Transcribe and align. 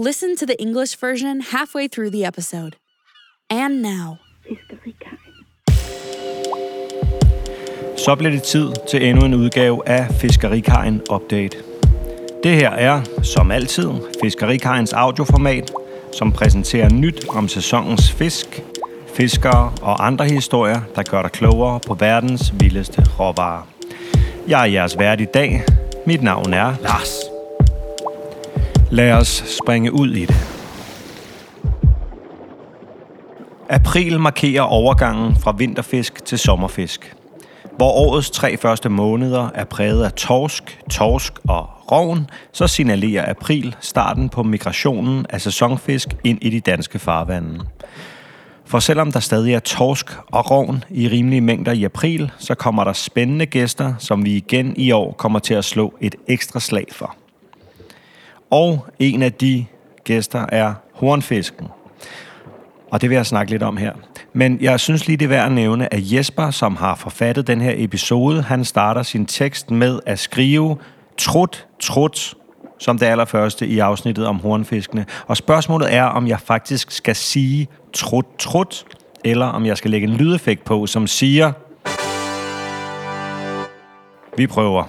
Listen 0.00 0.36
to 0.36 0.46
the 0.46 0.54
English 0.60 0.96
version 1.00 1.40
halfway 1.40 1.88
through 1.88 2.10
the 2.10 2.24
episode. 2.24 2.76
And 3.50 3.82
now, 3.82 4.16
Så 7.96 8.14
blev 8.14 8.32
det 8.32 8.42
tid 8.42 8.72
til 8.90 9.06
endnu 9.06 9.24
en 9.24 9.34
udgave 9.34 9.88
af 9.88 10.14
Fiskerikajen 10.14 11.02
Update. 11.12 11.58
Det 12.42 12.54
her 12.54 12.70
er, 12.70 13.02
som 13.22 13.50
altid, 13.50 13.90
Fiskerikajens 14.22 14.92
audioformat, 14.92 15.72
som 16.12 16.32
præsenterer 16.32 16.90
nyt 16.90 17.28
om 17.28 17.48
sæsonens 17.48 18.12
fisk, 18.12 18.62
fiskere 19.14 19.72
og 19.82 20.06
andre 20.06 20.24
historier, 20.24 20.80
der 20.96 21.02
gør 21.02 21.22
dig 21.22 21.32
klogere 21.32 21.80
på 21.86 21.94
verdens 21.94 22.52
vildeste 22.60 23.04
råvarer. 23.20 23.68
Jeg 24.48 24.60
er 24.60 24.72
jeres 24.72 24.98
vært 24.98 25.20
i 25.20 25.26
dag. 25.34 25.62
Mit 26.06 26.22
navn 26.22 26.54
er 26.54 26.74
Lars. 26.82 27.37
Lad 28.90 29.12
os 29.12 29.44
springe 29.62 29.92
ud 29.92 30.10
i 30.10 30.26
det. 30.26 30.36
April 33.70 34.20
markerer 34.20 34.62
overgangen 34.62 35.36
fra 35.36 35.54
vinterfisk 35.58 36.24
til 36.24 36.38
sommerfisk. 36.38 37.14
Hvor 37.76 37.90
årets 37.90 38.30
tre 38.30 38.56
første 38.56 38.88
måneder 38.88 39.48
er 39.54 39.64
præget 39.64 40.04
af 40.04 40.12
torsk, 40.12 40.80
torsk 40.90 41.32
og 41.48 41.68
rovn, 41.92 42.30
så 42.52 42.66
signalerer 42.66 43.30
april 43.30 43.76
starten 43.80 44.28
på 44.28 44.42
migrationen 44.42 45.26
af 45.30 45.40
sæsonfisk 45.40 46.08
ind 46.24 46.38
i 46.42 46.50
de 46.50 46.60
danske 46.60 46.98
farvande. 46.98 47.60
For 48.64 48.78
selvom 48.78 49.12
der 49.12 49.20
stadig 49.20 49.54
er 49.54 49.60
torsk 49.60 50.16
og 50.26 50.50
rovn 50.50 50.84
i 50.90 51.08
rimelige 51.08 51.40
mængder 51.40 51.72
i 51.72 51.84
april, 51.84 52.30
så 52.38 52.54
kommer 52.54 52.84
der 52.84 52.92
spændende 52.92 53.46
gæster, 53.46 53.94
som 53.98 54.24
vi 54.24 54.36
igen 54.36 54.76
i 54.76 54.90
år 54.90 55.12
kommer 55.12 55.38
til 55.38 55.54
at 55.54 55.64
slå 55.64 55.94
et 56.00 56.14
ekstra 56.28 56.60
slag 56.60 56.86
for. 56.92 57.16
Og 58.50 58.86
en 58.98 59.22
af 59.22 59.32
de 59.32 59.66
gæster 60.04 60.46
er 60.48 60.74
hornfisken. 60.92 61.68
Og 62.90 63.00
det 63.00 63.10
vil 63.10 63.16
jeg 63.16 63.26
snakke 63.26 63.52
lidt 63.52 63.62
om 63.62 63.76
her. 63.76 63.92
Men 64.32 64.58
jeg 64.60 64.80
synes 64.80 65.06
lige 65.06 65.16
det 65.16 65.24
er 65.24 65.28
værd 65.28 65.46
at 65.46 65.52
nævne, 65.52 65.94
at 65.94 66.12
Jesper, 66.12 66.50
som 66.50 66.76
har 66.76 66.94
forfattet 66.94 67.46
den 67.46 67.60
her 67.60 67.72
episode, 67.76 68.42
han 68.42 68.64
starter 68.64 69.02
sin 69.02 69.26
tekst 69.26 69.70
med 69.70 70.00
at 70.06 70.18
skrive 70.18 70.76
trut, 71.18 71.66
trut, 71.80 72.34
som 72.78 72.98
det 72.98 73.06
allerførste 73.06 73.66
i 73.66 73.78
afsnittet 73.78 74.26
om 74.26 74.36
hornfiskene. 74.40 75.06
Og 75.26 75.36
spørgsmålet 75.36 75.94
er, 75.94 76.04
om 76.04 76.28
jeg 76.28 76.40
faktisk 76.40 76.90
skal 76.90 77.16
sige 77.16 77.68
trut, 77.92 78.26
trut, 78.38 78.84
eller 79.24 79.46
om 79.46 79.66
jeg 79.66 79.76
skal 79.76 79.90
lægge 79.90 80.08
en 80.08 80.14
lydeffekt 80.14 80.64
på, 80.64 80.86
som 80.86 81.06
siger... 81.06 81.52
Vi 84.36 84.46
prøver. 84.46 84.84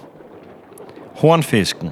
Hornfisken. 1.16 1.90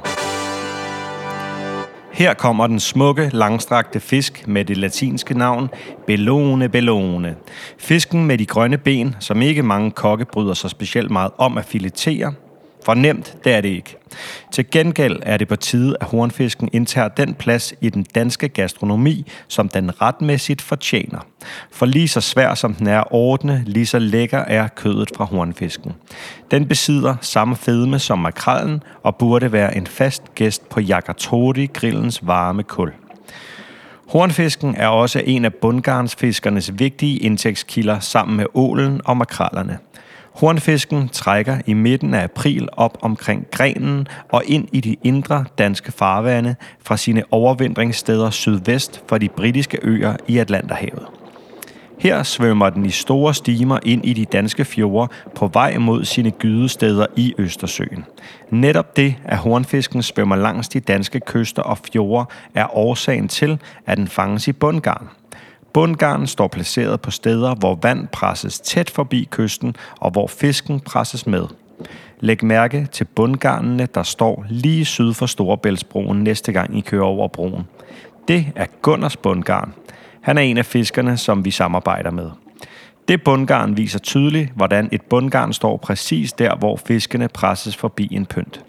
Her 2.18 2.34
kommer 2.34 2.68
den 2.68 2.80
smukke, 2.80 3.30
langstrakte 3.34 4.00
fisk 4.00 4.48
med 4.48 4.66
det 4.66 4.78
latinske 4.78 5.34
navn 5.34 5.70
Bellone 6.08 6.70
bellone. 6.70 7.36
Fisken 7.78 8.26
med 8.26 8.38
de 8.38 8.46
grønne 8.46 8.78
ben, 8.78 9.16
som 9.20 9.42
ikke 9.42 9.64
mange 9.64 9.92
kokke 9.92 10.26
bryder 10.26 10.54
sig 10.54 10.70
specielt 10.70 11.12
meget 11.12 11.32
om 11.38 11.58
at 11.58 11.66
filetere. 11.66 12.34
For 12.88 12.94
nemt, 12.94 13.38
det 13.44 13.54
er 13.54 13.62
det 13.62 13.70
ikke. 13.70 13.98
Til 14.52 14.70
gengæld 14.72 15.20
er 15.22 15.38
det 15.38 15.48
på 15.48 15.56
tide, 15.56 15.98
at 16.02 16.08
hornfisken 16.08 16.70
indtager 16.74 17.08
den 17.08 17.34
plads 17.34 17.74
i 17.82 17.90
den 17.90 18.04
danske 18.04 18.50
gastronomi, 18.50 19.26
som 19.48 19.70
den 19.70 20.02
retmæssigt 20.02 20.62
fortjener. 20.62 21.20
For 21.72 21.86
lige 21.86 22.08
så 22.08 22.22
svær 22.22 22.54
som 22.54 22.74
den 22.74 22.88
er 22.88 23.00
at 23.00 23.08
ordne, 23.12 23.64
lige 23.66 23.86
så 23.86 24.00
lækker 24.00 24.38
er 24.38 24.68
kødet 24.68 25.12
fra 25.18 25.26
hornfisken. 25.26 25.94
Den 26.52 26.68
besidder 26.68 27.16
samme 27.22 27.56
fedme 27.56 28.00
som 28.00 28.20
makrallen 28.20 28.84
og 29.04 29.16
burde 29.16 29.52
være 29.52 29.78
en 29.78 29.88
fast 29.88 30.36
gæst 30.36 30.70
på 30.70 30.80
Yakitori 30.90 31.66
grillens 31.74 32.28
varme 32.28 32.64
kul. 32.64 32.94
Hornfisken 34.08 34.76
er 34.76 34.88
også 34.88 35.22
en 35.26 35.46
af 35.46 35.54
bundgarnsfiskernes 35.54 36.80
vigtige 36.80 37.18
indtægtskilder 37.18 38.00
sammen 38.00 38.38
med 38.38 38.46
ålen 38.54 39.02
og 39.06 39.18
makrallerne. 39.18 39.78
Hornfisken 40.38 41.10
trækker 41.10 41.58
i 41.66 41.74
midten 41.74 42.14
af 42.14 42.24
april 42.24 42.70
op 42.72 42.98
omkring 43.02 43.46
grenen 43.52 44.08
og 44.30 44.44
ind 44.46 44.68
i 44.72 44.82
de 44.82 44.96
indre 45.04 45.46
danske 45.58 45.92
farvande 45.92 46.56
fra 46.80 46.98
sine 46.98 47.24
overvintringssteder 47.32 48.30
sydvest 48.30 49.04
for 49.08 49.18
de 49.18 49.30
britiske 49.30 49.78
øer 49.82 50.16
i 50.28 50.38
Atlanterhavet. 50.38 51.08
Her 52.00 52.24
svømmer 52.24 52.70
den 52.70 52.86
i 52.86 52.90
store 52.90 53.34
stimer 53.34 53.80
ind 53.86 54.06
i 54.06 54.14
de 54.14 54.26
danske 54.26 54.66
fjorde 54.66 55.14
på 55.36 55.48
vej 55.48 55.78
mod 55.78 56.06
sine 56.06 56.32
gydesteder 56.32 57.06
i 57.16 57.34
Østersøen. 57.38 58.06
Netop 58.50 58.98
det, 58.98 59.16
at 59.26 59.38
hornfisken 59.38 60.04
svømmer 60.04 60.36
langs 60.36 60.70
de 60.70 60.80
danske 60.80 61.20
kyster 61.20 61.62
og 61.62 61.78
fjorde, 61.78 62.26
er 62.56 62.78
årsagen 62.78 63.28
til, 63.28 63.60
at 63.86 63.98
den 63.98 64.08
fanges 64.08 64.48
i 64.48 64.52
bundgarn. 64.52 65.08
Bundgarn 65.78 66.28
står 66.28 66.48
placeret 66.48 67.02
på 67.02 67.12
steder, 67.12 67.56
hvor 67.56 67.80
vand 67.82 68.08
presses 68.08 68.60
tæt 68.60 68.90
forbi 68.90 69.28
kysten, 69.32 69.76
og 70.00 70.12
hvor 70.12 70.28
fisken 70.28 70.80
presses 70.80 71.28
med. 71.28 71.44
Læg 72.20 72.44
mærke 72.44 72.88
til 72.92 73.04
bundgarnene, 73.06 73.88
der 73.96 74.04
står 74.04 74.46
lige 74.50 74.86
syd 74.86 75.14
for 75.14 75.26
Storebæltsbroen 75.26 76.24
næste 76.24 76.52
gang 76.52 76.78
I 76.78 76.82
kører 76.82 77.04
over 77.04 77.28
broen. 77.28 77.64
Det 78.28 78.46
er 78.56 78.66
Gunners 78.82 79.18
bundgarn. 79.18 79.74
Han 80.22 80.38
er 80.38 80.42
en 80.42 80.58
af 80.58 80.66
fiskerne, 80.66 81.18
som 81.18 81.46
vi 81.46 81.52
samarbejder 81.52 82.12
med. 82.12 82.30
Det 83.08 83.24
bundgarn 83.24 83.78
viser 83.78 84.00
tydeligt, 84.00 84.52
hvordan 84.56 84.90
et 84.92 85.02
bundgarn 85.02 85.54
står 85.54 85.78
præcis 85.78 86.34
der, 86.34 86.56
hvor 86.56 86.80
fiskene 86.88 87.28
presses 87.28 87.76
forbi 87.76 88.08
en 88.12 88.26
pynt. 88.26 88.64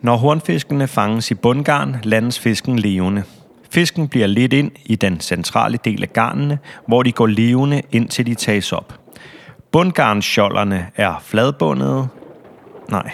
Når 0.00 0.16
hornfiskene 0.16 0.88
fanges 0.88 1.30
i 1.30 1.34
bundgarn, 1.34 1.96
landes 2.02 2.38
fisken 2.38 2.78
levende– 2.78 3.22
Fisken 3.72 4.08
bliver 4.08 4.26
lidt 4.26 4.52
ind 4.52 4.70
i 4.84 4.96
den 4.96 5.20
centrale 5.20 5.78
del 5.84 6.02
af 6.02 6.12
garnene, 6.12 6.58
hvor 6.86 7.02
de 7.02 7.12
går 7.12 7.26
levende 7.26 7.82
indtil 7.92 8.26
de 8.26 8.34
tages 8.34 8.72
op. 8.72 9.00
Bundgarnskjolderne 9.72 10.90
er 10.96 11.22
fladbundede. 11.24 12.08
Nej. 12.88 13.10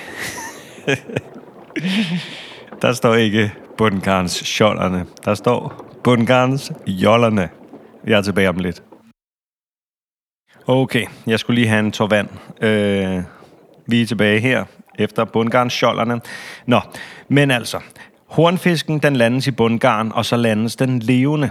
Der 2.82 2.92
står 2.92 3.14
ikke 3.14 3.52
bundgarnskjolderne. 3.78 5.06
Der 5.24 5.34
står 5.34 5.86
bundgarnsjollerne. 6.04 7.48
Jeg 8.06 8.18
er 8.18 8.22
tilbage 8.22 8.48
om 8.48 8.56
lidt. 8.56 8.82
Okay, 10.66 11.06
jeg 11.26 11.40
skulle 11.40 11.60
lige 11.60 11.68
have 11.68 11.80
en 11.80 11.92
tår 11.92 12.06
vand. 12.06 12.28
Øh, 12.60 13.22
vi 13.86 14.02
er 14.02 14.06
tilbage 14.06 14.40
her 14.40 14.64
efter 14.98 15.24
bundgarnskjolderne. 15.24 16.20
Nå, 16.66 16.80
men 17.28 17.50
altså, 17.50 17.80
Hornfisken 18.28 18.98
den 18.98 19.16
landes 19.16 19.46
i 19.46 19.50
bundgarn, 19.50 20.12
og 20.14 20.24
så 20.24 20.36
landes 20.36 20.76
den 20.76 20.98
levende. 20.98 21.50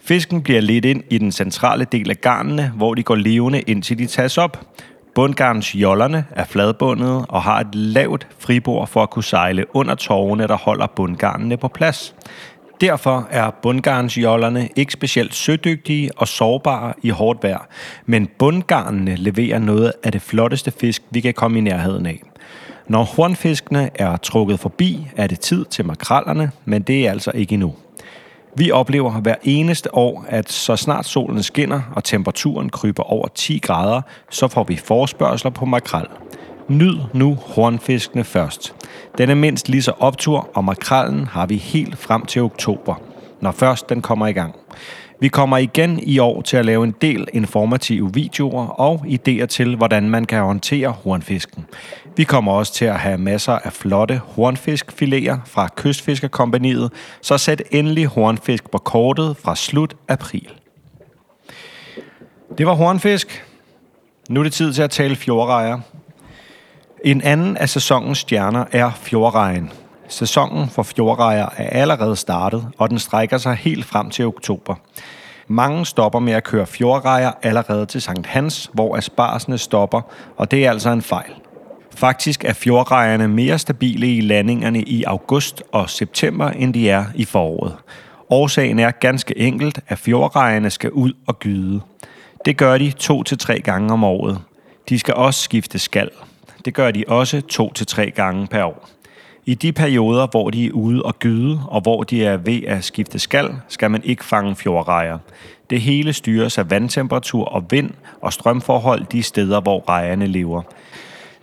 Fisken 0.00 0.42
bliver 0.42 0.60
lidt 0.60 0.84
ind 0.84 1.02
i 1.10 1.18
den 1.18 1.32
centrale 1.32 1.86
del 1.92 2.10
af 2.10 2.20
garnene, 2.20 2.72
hvor 2.76 2.94
de 2.94 3.02
går 3.02 3.14
levende 3.14 3.60
indtil 3.60 3.98
de 3.98 4.06
tages 4.06 4.38
op. 4.38 4.60
Bundgarns 5.14 5.74
jollerne 5.74 6.24
er 6.30 6.44
fladbundet 6.44 7.26
og 7.28 7.42
har 7.42 7.60
et 7.60 7.74
lavt 7.74 8.26
fribord 8.38 8.88
for 8.88 9.02
at 9.02 9.10
kunne 9.10 9.24
sejle 9.24 9.76
under 9.76 9.94
tårne, 9.94 10.46
der 10.46 10.56
holder 10.56 10.86
bundgarnene 10.86 11.56
på 11.56 11.68
plads. 11.68 12.14
Derfor 12.80 13.28
er 13.30 13.50
bundgarnsjollerne 13.62 14.68
ikke 14.76 14.92
specielt 14.92 15.34
sødygtige 15.34 16.10
og 16.16 16.28
sårbare 16.28 16.92
i 17.02 17.10
hårdt 17.10 17.42
vejr, 17.42 17.68
men 18.06 18.28
bundgarnene 18.38 19.16
leverer 19.16 19.58
noget 19.58 19.92
af 20.04 20.12
det 20.12 20.22
flotteste 20.22 20.70
fisk, 20.70 21.02
vi 21.10 21.20
kan 21.20 21.34
komme 21.34 21.58
i 21.58 21.60
nærheden 21.60 22.06
af. 22.06 22.22
Når 22.92 23.04
hornfiskene 23.04 23.90
er 23.94 24.16
trukket 24.16 24.60
forbi, 24.60 25.08
er 25.16 25.26
det 25.26 25.40
tid 25.40 25.64
til 25.64 25.86
makrallerne, 25.86 26.50
men 26.64 26.82
det 26.82 27.06
er 27.06 27.10
altså 27.10 27.30
ikke 27.34 27.54
endnu. 27.54 27.74
Vi 28.56 28.70
oplever 28.70 29.10
hver 29.10 29.34
eneste 29.42 29.94
år, 29.94 30.24
at 30.28 30.52
så 30.52 30.76
snart 30.76 31.06
solen 31.06 31.42
skinner 31.42 31.80
og 31.96 32.04
temperaturen 32.04 32.70
kryber 32.70 33.02
over 33.02 33.28
10 33.28 33.58
grader, 33.58 34.00
så 34.30 34.48
får 34.48 34.64
vi 34.64 34.76
forspørgseler 34.76 35.50
på 35.50 35.64
makrel. 35.64 36.06
Nyd 36.68 36.96
nu 37.14 37.34
hornfiskene 37.34 38.24
først. 38.24 38.74
Den 39.18 39.30
er 39.30 39.34
mindst 39.34 39.68
lige 39.68 39.82
så 39.82 39.92
optur, 39.98 40.48
og 40.54 40.64
makrallen 40.64 41.26
har 41.26 41.46
vi 41.46 41.56
helt 41.56 41.98
frem 41.98 42.26
til 42.26 42.42
oktober, 42.42 42.94
når 43.40 43.52
først 43.52 43.88
den 43.88 44.02
kommer 44.02 44.26
i 44.26 44.32
gang. 44.32 44.54
Vi 45.22 45.28
kommer 45.28 45.56
igen 45.56 45.98
i 46.02 46.18
år 46.18 46.42
til 46.42 46.56
at 46.56 46.64
lave 46.64 46.84
en 46.84 46.94
del 47.02 47.28
informative 47.32 48.14
videoer 48.14 48.66
og 48.66 49.04
idéer 49.06 49.46
til, 49.46 49.76
hvordan 49.76 50.10
man 50.10 50.24
kan 50.24 50.42
håndtere 50.42 50.88
hornfisken. 50.88 51.66
Vi 52.16 52.24
kommer 52.24 52.52
også 52.52 52.72
til 52.72 52.84
at 52.84 52.98
have 52.98 53.18
masser 53.18 53.52
af 53.52 53.72
flotte 53.72 54.20
hornfiskfiléer 54.26 55.36
fra 55.46 55.68
Kystfiskerkompaniet, 55.76 56.92
så 57.20 57.38
sæt 57.38 57.62
endelig 57.70 58.06
hornfisk 58.06 58.70
på 58.70 58.78
kortet 58.78 59.36
fra 59.36 59.56
slut 59.56 59.94
april. 60.08 60.52
Det 62.58 62.66
var 62.66 62.74
hornfisk. 62.74 63.44
Nu 64.28 64.40
er 64.40 64.44
det 64.44 64.52
tid 64.52 64.72
til 64.72 64.82
at 64.82 64.90
tale 64.90 65.16
fjordrejer. 65.16 65.78
En 67.04 67.22
anden 67.22 67.56
af 67.56 67.68
sæsonens 67.68 68.18
stjerner 68.18 68.64
er 68.72 68.90
fjordrejen. 68.90 69.72
Sæsonen 70.08 70.68
for 70.68 70.82
fjordrejer 70.82 71.48
er 71.56 71.80
allerede 71.80 72.16
startet, 72.16 72.68
og 72.78 72.90
den 72.90 72.98
strækker 72.98 73.38
sig 73.38 73.54
helt 73.54 73.84
frem 73.84 74.10
til 74.10 74.26
oktober. 74.26 74.74
Mange 75.48 75.86
stopper 75.86 76.18
med 76.18 76.32
at 76.32 76.44
køre 76.44 76.66
fjordrejer 76.66 77.32
allerede 77.42 77.86
til 77.86 78.02
Sankt 78.02 78.26
Hans, 78.26 78.70
hvor 78.72 78.96
asparsene 78.96 79.58
stopper, 79.58 80.00
og 80.36 80.50
det 80.50 80.66
er 80.66 80.70
altså 80.70 80.90
en 80.90 81.02
fejl. 81.02 81.32
Faktisk 82.02 82.44
er 82.44 82.52
fjordrejerne 82.52 83.28
mere 83.28 83.58
stabile 83.58 84.16
i 84.16 84.20
landingerne 84.20 84.82
i 84.82 85.04
august 85.04 85.62
og 85.72 85.90
september, 85.90 86.50
end 86.50 86.74
de 86.74 86.90
er 86.90 87.04
i 87.14 87.24
foråret. 87.24 87.76
Årsagen 88.30 88.78
er 88.78 88.90
ganske 88.90 89.38
enkelt, 89.38 89.80
at 89.88 89.98
fjordrejerne 89.98 90.70
skal 90.70 90.90
ud 90.90 91.12
og 91.26 91.38
gyde. 91.38 91.80
Det 92.44 92.56
gør 92.56 92.78
de 92.78 92.90
to 92.90 93.22
til 93.22 93.38
tre 93.38 93.60
gange 93.60 93.92
om 93.92 94.04
året. 94.04 94.38
De 94.88 94.98
skal 94.98 95.14
også 95.14 95.40
skifte 95.42 95.78
skal. 95.78 96.10
Det 96.64 96.74
gør 96.74 96.90
de 96.90 97.04
også 97.08 97.40
to 97.40 97.72
til 97.72 97.86
tre 97.86 98.10
gange 98.10 98.46
per 98.46 98.64
år. 98.64 98.88
I 99.46 99.54
de 99.54 99.72
perioder, 99.72 100.26
hvor 100.26 100.50
de 100.50 100.66
er 100.66 100.72
ude 100.72 101.02
og 101.02 101.18
gyde, 101.18 101.60
og 101.68 101.80
hvor 101.80 102.02
de 102.02 102.24
er 102.24 102.36
ved 102.36 102.62
at 102.66 102.84
skifte 102.84 103.18
skal, 103.18 103.54
skal 103.68 103.90
man 103.90 104.00
ikke 104.04 104.24
fange 104.24 104.56
fjordrejer. 104.56 105.18
Det 105.70 105.80
hele 105.80 106.12
styres 106.12 106.58
af 106.58 106.70
vandtemperatur 106.70 107.44
og 107.44 107.64
vind 107.70 107.90
og 108.20 108.32
strømforhold 108.32 109.04
de 109.12 109.22
steder, 109.22 109.60
hvor 109.60 109.88
rejerne 109.88 110.26
lever. 110.26 110.62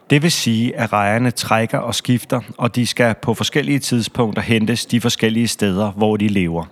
Det 0.09 0.23
vil 0.23 0.31
sige, 0.31 0.75
at 0.75 0.94
rejerne 0.94 1.31
trækker 1.31 1.77
og 1.77 1.95
skifter, 1.95 2.41
og 2.57 2.75
de 2.75 2.88
skal 2.88 3.15
på 3.21 3.33
forskellige 3.33 3.79
tidspunkter 3.79 4.41
hentes 4.41 4.85
de 4.85 5.01
forskellige 5.01 5.47
steder, 5.47 5.91
hvor 5.91 6.17
de 6.17 6.27
lever. 6.27 6.65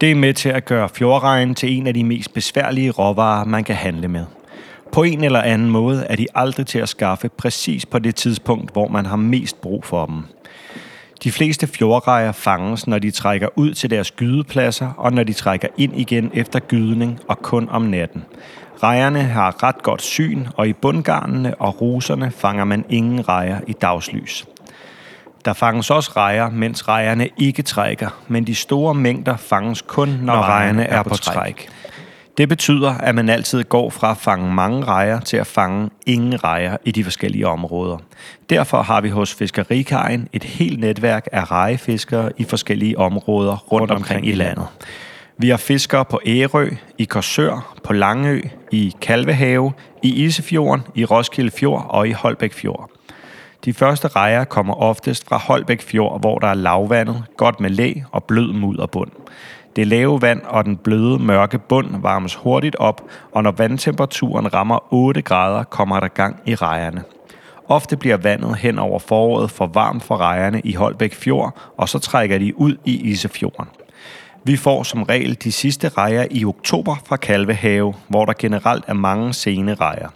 Det 0.00 0.10
er 0.10 0.14
med 0.14 0.34
til 0.34 0.48
at 0.48 0.64
gøre 0.64 0.88
fjordrejen 0.88 1.54
til 1.54 1.72
en 1.76 1.86
af 1.86 1.94
de 1.94 2.04
mest 2.04 2.34
besværlige 2.34 2.90
råvarer, 2.90 3.44
man 3.44 3.64
kan 3.64 3.76
handle 3.76 4.08
med. 4.08 4.24
På 4.92 5.02
en 5.02 5.24
eller 5.24 5.40
anden 5.40 5.70
måde 5.70 6.04
er 6.04 6.16
de 6.16 6.26
aldrig 6.34 6.66
til 6.66 6.78
at 6.78 6.88
skaffe 6.88 7.28
præcis 7.28 7.86
på 7.86 7.98
det 7.98 8.14
tidspunkt, 8.14 8.72
hvor 8.72 8.88
man 8.88 9.06
har 9.06 9.16
mest 9.16 9.60
brug 9.60 9.84
for 9.84 10.06
dem. 10.06 10.22
De 11.24 11.32
fleste 11.32 11.66
fjordrejer 11.66 12.32
fanges, 12.32 12.86
når 12.86 12.98
de 12.98 13.10
trækker 13.10 13.48
ud 13.56 13.74
til 13.74 13.90
deres 13.90 14.10
gydepladser, 14.10 14.92
og 14.96 15.12
når 15.12 15.24
de 15.24 15.32
trækker 15.32 15.68
ind 15.76 16.00
igen 16.00 16.30
efter 16.34 16.58
gydning 16.58 17.20
og 17.28 17.38
kun 17.38 17.68
om 17.68 17.82
natten. 17.82 18.24
Rejerne 18.82 19.22
har 19.22 19.62
ret 19.62 19.82
godt 19.82 20.02
syn, 20.02 20.46
og 20.56 20.68
i 20.68 20.72
bundgarnene 20.72 21.54
og 21.54 21.80
ruserne 21.80 22.30
fanger 22.30 22.64
man 22.64 22.84
ingen 22.88 23.28
rejer 23.28 23.60
i 23.66 23.72
dagslys. 23.72 24.46
Der 25.44 25.52
fanges 25.52 25.90
også 25.90 26.12
rejer, 26.16 26.50
mens 26.50 26.88
rejerne 26.88 27.28
ikke 27.36 27.62
trækker, 27.62 28.08
men 28.28 28.46
de 28.46 28.54
store 28.54 28.94
mængder 28.94 29.36
fanges 29.36 29.82
kun, 29.82 30.08
når, 30.08 30.34
når 30.34 30.42
rejerne 30.42 30.84
er 30.84 31.02
på 31.02 31.16
træk. 31.16 31.68
Det 32.36 32.48
betyder, 32.48 32.94
at 32.94 33.14
man 33.14 33.28
altid 33.28 33.64
går 33.64 33.90
fra 33.90 34.10
at 34.10 34.16
fange 34.16 34.54
mange 34.54 34.84
rejer 34.84 35.20
til 35.20 35.36
at 35.36 35.46
fange 35.46 35.90
ingen 36.06 36.44
rejer 36.44 36.76
i 36.84 36.90
de 36.90 37.04
forskellige 37.04 37.46
områder. 37.46 37.98
Derfor 38.50 38.82
har 38.82 39.00
vi 39.00 39.08
hos 39.08 39.34
Fiskerikajen 39.34 40.28
et 40.32 40.44
helt 40.44 40.80
netværk 40.80 41.28
af 41.32 41.50
rejefiskere 41.50 42.30
i 42.36 42.44
forskellige 42.44 42.98
områder 42.98 43.56
rundt 43.56 43.90
omkring 43.90 44.26
i 44.26 44.32
landet. 44.32 44.66
Vi 45.40 45.48
har 45.48 45.56
fiskere 45.56 46.04
på 46.04 46.20
Ærø, 46.26 46.68
i 46.98 47.04
Korsør, 47.04 47.74
på 47.84 47.92
Langø, 47.92 48.42
i 48.70 48.94
Kalvehave, 49.00 49.72
i 50.02 50.24
Isefjorden, 50.24 50.82
i 50.94 51.04
Roskilde 51.04 51.50
Fjord 51.50 51.86
og 51.88 52.08
i 52.08 52.10
Holbæk 52.10 52.52
Fjord. 52.52 52.90
De 53.64 53.72
første 53.72 54.08
rejer 54.08 54.44
kommer 54.44 54.74
oftest 54.74 55.28
fra 55.28 55.38
Holbæk 55.38 55.82
Fjord, 55.82 56.20
hvor 56.20 56.38
der 56.38 56.48
er 56.48 56.54
lavvandet, 56.54 57.24
godt 57.36 57.60
med 57.60 57.70
læ 57.70 57.94
og 58.12 58.24
blød 58.24 58.52
mudderbund. 58.52 59.10
Det 59.76 59.86
lave 59.86 60.22
vand 60.22 60.42
og 60.44 60.64
den 60.64 60.76
bløde, 60.76 61.18
mørke 61.18 61.58
bund 61.58 62.02
varmes 62.02 62.34
hurtigt 62.34 62.76
op, 62.76 63.02
og 63.32 63.42
når 63.42 63.50
vandtemperaturen 63.50 64.54
rammer 64.54 64.94
8 64.94 65.22
grader, 65.22 65.64
kommer 65.64 66.00
der 66.00 66.08
gang 66.08 66.40
i 66.46 66.54
rejerne. 66.54 67.02
Ofte 67.68 67.96
bliver 67.96 68.16
vandet 68.16 68.56
hen 68.56 68.78
over 68.78 68.98
foråret 68.98 69.50
for 69.50 69.66
varmt 69.66 70.02
for 70.02 70.16
rejerne 70.16 70.60
i 70.64 70.74
Holbæk 70.74 71.14
Fjord, 71.14 71.56
og 71.76 71.88
så 71.88 71.98
trækker 71.98 72.38
de 72.38 72.60
ud 72.60 72.76
i 72.84 73.10
Isefjorden. 73.10 73.66
Vi 74.44 74.56
får 74.56 74.82
som 74.82 75.02
regel 75.02 75.34
de 75.44 75.52
sidste 75.52 75.88
rejer 75.88 76.26
i 76.30 76.44
oktober 76.44 76.96
fra 77.06 77.16
Kalvehave, 77.16 77.94
hvor 78.08 78.24
der 78.24 78.32
generelt 78.38 78.84
er 78.86 78.94
mange 78.94 79.34
sene 79.34 79.74
rejer. 79.74 80.08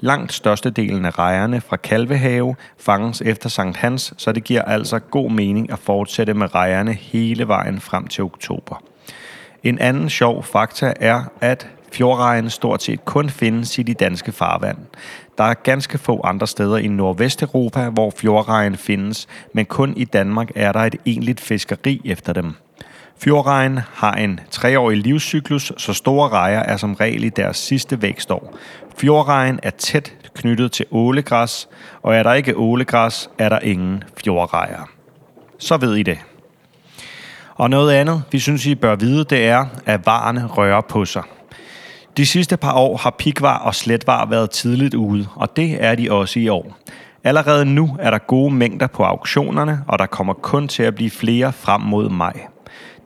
Langt 0.00 0.32
størstedelen 0.32 1.04
af 1.04 1.18
rejerne 1.18 1.60
fra 1.60 1.76
Kalvehave 1.76 2.56
fanges 2.78 3.20
efter 3.20 3.48
Sankt 3.48 3.76
Hans, 3.76 4.14
så 4.16 4.32
det 4.32 4.44
giver 4.44 4.62
altså 4.62 4.98
god 4.98 5.30
mening 5.30 5.72
at 5.72 5.78
fortsætte 5.78 6.34
med 6.34 6.54
rejerne 6.54 6.92
hele 6.92 7.48
vejen 7.48 7.80
frem 7.80 8.06
til 8.06 8.24
oktober. 8.24 8.82
En 9.62 9.78
anden 9.78 10.10
sjov 10.10 10.42
fakta 10.42 10.92
er, 11.00 11.22
at 11.40 11.68
fjordrejen 11.92 12.50
stort 12.50 12.82
set 12.82 13.04
kun 13.04 13.30
findes 13.30 13.78
i 13.78 13.82
de 13.82 13.94
danske 13.94 14.32
farvand. 14.32 14.78
Der 15.38 15.44
er 15.44 15.54
ganske 15.54 15.98
få 15.98 16.20
andre 16.24 16.46
steder 16.46 16.76
i 16.76 16.88
Nordvesteuropa, 16.88 17.88
hvor 17.88 18.12
fjordrejen 18.16 18.76
findes, 18.76 19.26
men 19.52 19.66
kun 19.66 19.94
i 19.96 20.04
Danmark 20.04 20.50
er 20.54 20.72
der 20.72 20.80
et 20.80 20.96
egentligt 21.06 21.40
fiskeri 21.40 22.00
efter 22.04 22.32
dem. 22.32 22.54
Fjordrejen 23.24 23.80
har 23.94 24.12
en 24.12 24.40
treårig 24.50 24.98
livscyklus, 24.98 25.72
så 25.76 25.92
store 25.92 26.28
rejer 26.28 26.60
er 26.60 26.76
som 26.76 26.94
regel 26.94 27.24
i 27.24 27.28
deres 27.28 27.56
sidste 27.56 28.02
vækstår. 28.02 28.56
Fjordrejen 28.98 29.60
er 29.62 29.70
tæt 29.70 30.14
knyttet 30.34 30.72
til 30.72 30.86
ålegræs, 30.90 31.68
og 32.02 32.14
er 32.14 32.22
der 32.22 32.32
ikke 32.32 32.56
ålegræs, 32.56 33.30
er 33.38 33.48
der 33.48 33.58
ingen 33.58 34.04
fjordrejer. 34.24 34.88
Så 35.58 35.76
ved 35.76 35.94
I 35.96 36.02
det. 36.02 36.18
Og 37.54 37.70
noget 37.70 37.92
andet, 37.92 38.22
vi 38.32 38.38
synes, 38.38 38.66
I 38.66 38.74
bør 38.74 38.96
vide, 38.96 39.24
det 39.24 39.48
er, 39.48 39.66
at 39.86 40.06
varerne 40.06 40.46
rører 40.46 40.80
på 40.80 41.04
sig. 41.04 41.22
De 42.16 42.26
sidste 42.26 42.56
par 42.56 42.72
år 42.72 42.96
har 42.96 43.14
pikvar 43.18 43.58
og 43.58 43.74
sletvar 43.74 44.26
været 44.26 44.50
tidligt 44.50 44.94
ude, 44.94 45.26
og 45.34 45.56
det 45.56 45.84
er 45.84 45.94
de 45.94 46.12
også 46.12 46.40
i 46.40 46.48
år. 46.48 46.76
Allerede 47.24 47.64
nu 47.64 47.96
er 48.00 48.10
der 48.10 48.18
gode 48.18 48.54
mængder 48.54 48.86
på 48.86 49.02
auktionerne, 49.02 49.84
og 49.88 49.98
der 49.98 50.06
kommer 50.06 50.32
kun 50.32 50.68
til 50.68 50.82
at 50.82 50.94
blive 50.94 51.10
flere 51.10 51.52
frem 51.52 51.80
mod 51.80 52.08
maj. 52.08 52.46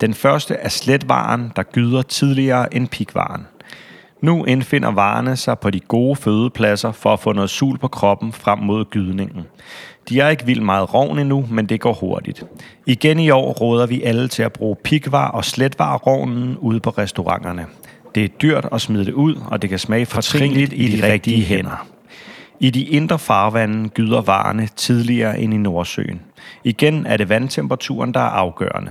Den 0.00 0.14
første 0.14 0.54
er 0.54 0.68
sletvaren, 0.68 1.52
der 1.56 1.62
gyder 1.62 2.02
tidligere 2.02 2.74
end 2.74 2.88
pikvaren. 2.88 3.46
Nu 4.20 4.44
indfinder 4.44 4.90
varerne 4.90 5.36
sig 5.36 5.58
på 5.58 5.70
de 5.70 5.80
gode 5.80 6.16
fødepladser 6.16 6.92
for 6.92 7.12
at 7.12 7.20
få 7.20 7.32
noget 7.32 7.50
sul 7.50 7.78
på 7.78 7.88
kroppen 7.88 8.32
frem 8.32 8.58
mod 8.58 8.84
gydningen. 8.84 9.46
De 10.08 10.20
er 10.20 10.28
ikke 10.28 10.46
vildt 10.46 10.62
meget 10.62 10.94
rovn 10.94 11.18
endnu, 11.18 11.46
men 11.50 11.66
det 11.66 11.80
går 11.80 11.92
hurtigt. 11.92 12.44
Igen 12.86 13.18
i 13.18 13.30
år 13.30 13.52
råder 13.52 13.86
vi 13.86 14.02
alle 14.02 14.28
til 14.28 14.42
at 14.42 14.52
bruge 14.52 14.76
pikvar 14.84 15.28
og 15.28 15.44
sletvar-rovnen 15.44 16.56
ude 16.56 16.80
på 16.80 16.90
restauranterne. 16.90 17.66
Det 18.14 18.24
er 18.24 18.28
dyrt 18.28 18.68
at 18.72 18.80
smide 18.80 19.04
det 19.04 19.12
ud, 19.12 19.36
og 19.46 19.62
det 19.62 19.70
kan 19.70 19.78
smage 19.78 20.06
fortrinligt 20.06 20.72
i 20.72 20.96
de 20.96 21.12
rigtige 21.12 21.44
hænder. 21.44 21.86
I 22.60 22.70
de 22.70 22.82
indre 22.82 23.18
farvande 23.18 23.88
gyder 23.88 24.20
varerne 24.20 24.68
tidligere 24.76 25.40
end 25.40 25.54
i 25.54 25.56
Nordsøen. 25.56 26.20
Igen 26.64 27.06
er 27.06 27.16
det 27.16 27.28
vandtemperaturen, 27.28 28.14
der 28.14 28.20
er 28.20 28.30
afgørende. 28.30 28.90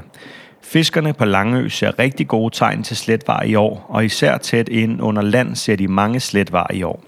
Fiskerne 0.67 1.13
på 1.13 1.25
Langø 1.25 1.69
ser 1.69 1.99
rigtig 1.99 2.27
gode 2.27 2.55
tegn 2.55 2.83
til 2.83 2.97
sletvar 2.97 3.43
i 3.43 3.55
år, 3.55 3.85
og 3.89 4.05
især 4.05 4.37
tæt 4.37 4.69
ind 4.69 5.01
under 5.01 5.21
land 5.21 5.55
ser 5.55 5.75
de 5.75 5.87
mange 5.87 6.19
sletvar 6.19 6.69
i 6.73 6.83
år. 6.83 7.03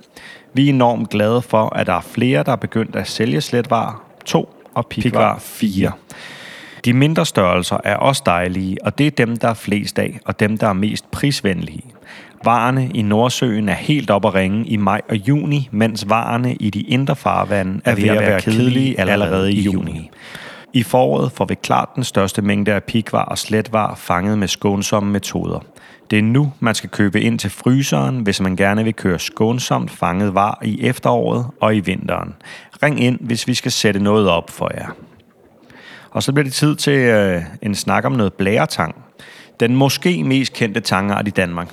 Vi 0.54 0.66
er 0.66 0.70
enormt 0.70 1.10
glade 1.10 1.42
for, 1.42 1.76
at 1.76 1.88
der 1.88 1.94
er 1.94 2.02
flere, 2.02 2.44
der 2.44 2.52
er 2.52 2.56
begyndt 2.56 2.96
at 2.96 3.08
sælge 3.08 3.42
sletvar 3.42 4.04
2 4.26 4.50
og 4.74 4.88
pikvar 4.88 5.40
4. 5.40 5.92
De 6.86 6.94
mindre 6.94 7.26
størrelser 7.26 7.78
er 7.84 7.96
også 7.96 8.24
dejlige, 8.26 8.78
og 8.86 8.98
det 8.98 9.08
er 9.08 9.12
dem, 9.12 9.38
der 9.38 9.48
er 9.48 9.54
flest 9.54 10.00
af, 10.00 10.20
og 10.26 10.40
dem, 10.40 10.58
der 10.58 10.68
er 10.68 10.74
mest 10.74 11.12
prisvenlige. 11.12 11.84
Varerne 12.44 12.90
i 12.94 13.02
Nordsøen 13.02 13.70
er 13.70 13.74
helt 13.74 14.10
op 14.10 14.26
at 14.26 14.36
ringe 14.36 14.66
i 14.66 14.78
maj 14.78 15.02
og 15.10 15.16
juni, 15.16 15.70
mens 15.72 16.10
varerne 16.10 16.56
i 16.56 16.70
de 16.70 16.82
indre 16.82 17.16
farvande 17.16 17.82
er 17.86 17.96
ved 17.96 18.10
at 18.10 18.20
være 18.20 18.42
kedelige 18.42 19.00
allerede 19.00 19.54
i 19.54 19.62
juni. 19.62 20.10
I 20.74 20.84
foråret 20.84 21.32
får 21.32 21.46
vi 21.46 21.56
klart 21.56 21.90
den 21.96 22.04
største 22.04 22.42
mængde 22.42 22.74
af 22.74 22.84
pikvar 22.84 23.26
og 23.26 23.38
sletvar 23.38 23.96
fanget 23.96 24.38
med 24.38 24.48
skånsomme 24.48 25.12
metoder. 25.12 25.60
Det 26.12 26.20
er 26.20 26.24
nu, 26.24 26.54
man 26.60 26.76
skal 26.76 26.90
købe 26.90 27.22
ind 27.22 27.40
til 27.40 27.50
fryseren, 27.50 28.20
hvis 28.20 28.42
man 28.42 28.56
gerne 28.56 28.84
vil 28.84 28.94
køre 28.94 29.20
skånsomt 29.20 29.92
fanget 29.92 30.34
var 30.34 30.60
i 30.64 30.82
efteråret 30.82 31.46
og 31.62 31.76
i 31.76 31.80
vinteren. 31.80 32.36
Ring 32.84 33.04
ind, 33.04 33.20
hvis 33.22 33.48
vi 33.48 33.54
skal 33.54 33.72
sætte 33.72 34.00
noget 34.00 34.30
op 34.30 34.50
for 34.50 34.72
jer. 34.78 34.88
Og 36.12 36.24
så 36.24 36.34
bliver 36.34 36.44
det 36.44 36.54
tid 36.54 36.76
til 36.76 36.94
øh, 36.94 37.42
en 37.62 37.76
snak 37.76 38.06
om 38.06 38.12
noget 38.12 38.34
blæretang. 38.34 38.96
Den 39.60 39.76
måske 39.76 40.24
mest 40.24 40.54
kendte 40.54 40.80
tangart 40.80 41.28
i 41.28 41.32
Danmark. 41.32 41.70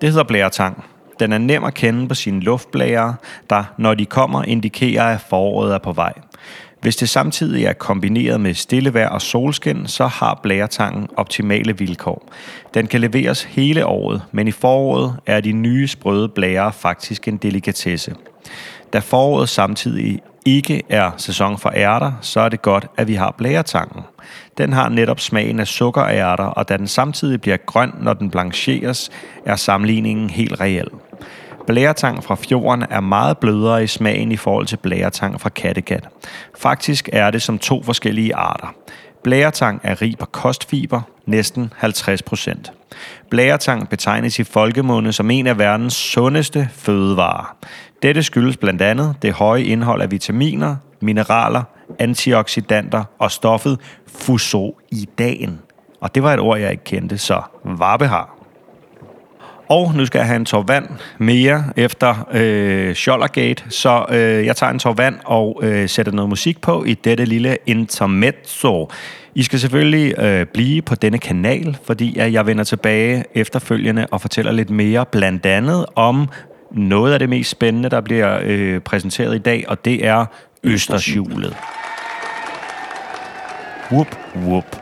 Det 0.00 0.08
hedder 0.08 0.24
blæretang. 0.24 0.84
Den 1.20 1.32
er 1.32 1.38
nem 1.38 1.64
at 1.64 1.74
kende 1.74 2.08
på 2.08 2.14
sine 2.14 2.40
luftblære, 2.40 3.14
der, 3.50 3.64
når 3.78 3.94
de 3.94 4.06
kommer, 4.06 4.42
indikerer, 4.42 5.04
at 5.04 5.20
foråret 5.20 5.74
er 5.74 5.78
på 5.78 5.92
vej. 5.92 6.12
Hvis 6.80 6.96
det 6.96 7.08
samtidig 7.08 7.64
er 7.64 7.72
kombineret 7.72 8.40
med 8.40 8.54
stille 8.54 8.94
vejr 8.94 9.08
og 9.08 9.22
solskin, 9.22 9.86
så 9.86 10.06
har 10.06 10.40
blæretangen 10.42 11.08
optimale 11.16 11.78
vilkår. 11.78 12.28
Den 12.74 12.86
kan 12.86 13.00
leveres 13.00 13.42
hele 13.42 13.86
året, 13.86 14.22
men 14.32 14.48
i 14.48 14.50
foråret 14.50 15.16
er 15.26 15.40
de 15.40 15.52
nye 15.52 15.88
sprøde 15.88 16.28
blære 16.28 16.72
faktisk 16.72 17.28
en 17.28 17.36
delikatesse. 17.36 18.14
Da 18.92 18.98
foråret 18.98 19.48
samtidig 19.48 20.20
ikke 20.46 20.82
er 20.88 21.10
sæson 21.16 21.58
for 21.58 21.72
ærter, 21.76 22.12
så 22.20 22.40
er 22.40 22.48
det 22.48 22.62
godt, 22.62 22.86
at 22.96 23.08
vi 23.08 23.14
har 23.14 23.34
blæretangen. 23.38 24.02
Den 24.58 24.72
har 24.72 24.88
netop 24.88 25.20
smagen 25.20 25.60
af 25.60 25.66
sukkerærter, 25.66 26.44
og 26.44 26.68
da 26.68 26.76
den 26.76 26.86
samtidig 26.86 27.40
bliver 27.40 27.56
grøn, 27.56 27.92
når 28.00 28.14
den 28.14 28.30
blancheres, 28.30 29.10
er 29.46 29.56
sammenligningen 29.56 30.30
helt 30.30 30.60
reel. 30.60 30.88
Blæretang 31.68 32.24
fra 32.24 32.34
fjorden 32.34 32.84
er 32.90 33.00
meget 33.00 33.38
blødere 33.38 33.84
i 33.84 33.86
smagen 33.86 34.32
i 34.32 34.36
forhold 34.36 34.66
til 34.66 34.76
blæretang 34.76 35.40
fra 35.40 35.48
Kattegat. 35.48 36.08
Faktisk 36.58 37.08
er 37.12 37.30
det 37.30 37.42
som 37.42 37.58
to 37.58 37.82
forskellige 37.82 38.34
arter. 38.34 38.74
Blæretang 39.22 39.80
er 39.84 40.02
rig 40.02 40.18
på 40.18 40.26
kostfiber, 40.26 41.00
næsten 41.26 41.72
50 41.76 42.22
procent. 42.22 42.72
Blæretang 43.30 43.88
betegnes 43.88 44.38
i 44.38 44.44
folkemunde 44.44 45.12
som 45.12 45.30
en 45.30 45.46
af 45.46 45.58
verdens 45.58 45.94
sundeste 45.94 46.68
fødevarer. 46.72 47.56
Dette 48.02 48.22
skyldes 48.22 48.56
blandt 48.56 48.82
andet 48.82 49.16
det 49.22 49.32
høje 49.32 49.62
indhold 49.62 50.02
af 50.02 50.10
vitaminer, 50.10 50.76
mineraler, 51.00 51.62
antioxidanter 51.98 53.04
og 53.18 53.30
stoffet 53.30 53.80
fusoidan. 54.06 55.58
Og 56.00 56.14
det 56.14 56.22
var 56.22 56.34
et 56.34 56.40
ord, 56.40 56.58
jeg 56.58 56.70
ikke 56.70 56.84
kendte, 56.84 57.18
så 57.18 57.42
varbe 57.64 58.06
har. 58.06 58.37
Og 59.68 59.94
nu 59.94 60.06
skal 60.06 60.18
jeg 60.18 60.26
have 60.26 60.36
en 60.36 60.44
tår 60.44 60.62
vand 60.62 60.88
mere 61.18 61.64
efter 61.76 62.28
øh, 62.32 62.94
Schollergate, 62.94 63.62
så 63.68 64.04
øh, 64.10 64.46
jeg 64.46 64.56
tager 64.56 64.72
en 64.72 64.78
tår 64.78 64.92
vand 64.92 65.14
og 65.24 65.60
øh, 65.62 65.88
sætter 65.88 66.12
noget 66.12 66.28
musik 66.28 66.60
på 66.60 66.84
i 66.84 66.94
dette 66.94 67.24
lille 67.24 67.56
intermezzo. 67.66 68.90
I 69.34 69.42
skal 69.42 69.58
selvfølgelig 69.58 70.18
øh, 70.18 70.46
blive 70.46 70.82
på 70.82 70.94
denne 70.94 71.18
kanal, 71.18 71.76
fordi 71.84 72.18
at 72.18 72.32
jeg 72.32 72.46
vender 72.46 72.64
tilbage 72.64 73.24
efterfølgende 73.34 74.06
og 74.10 74.20
fortæller 74.20 74.52
lidt 74.52 74.70
mere, 74.70 75.06
blandt 75.06 75.46
andet 75.46 75.86
om 75.94 76.28
noget 76.70 77.12
af 77.12 77.18
det 77.18 77.28
mest 77.28 77.50
spændende, 77.50 77.88
der 77.88 78.00
bliver 78.00 78.38
øh, 78.42 78.80
præsenteret 78.80 79.34
i 79.34 79.38
dag, 79.38 79.64
og 79.68 79.84
det 79.84 80.06
er 80.06 80.26
Østershjulet. 80.64 81.56
Whoop, 83.92 84.18
whoop. 84.36 84.76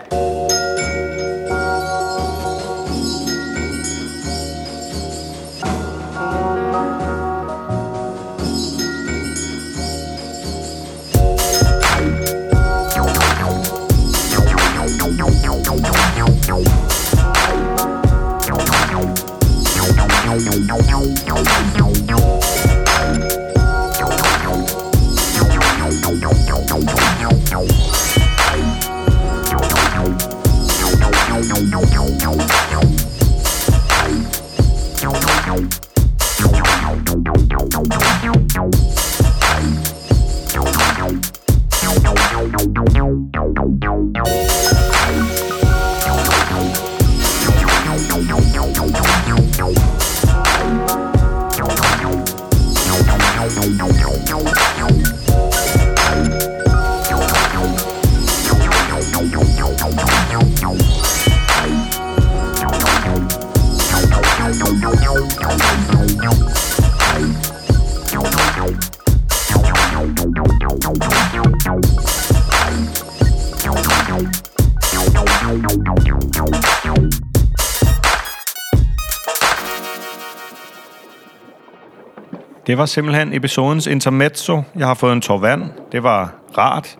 Det 82.77 82.79
var 82.79 82.87
simpelthen 82.87 83.35
episodens 83.35 83.87
intermezzo. 83.87 84.63
Jeg 84.79 84.87
har 84.87 84.95
fået 84.95 85.13
en 85.13 85.21
tår 85.21 85.39
vand. 85.39 85.63
Det 85.93 86.03
var 86.03 86.35
rart. 86.59 86.97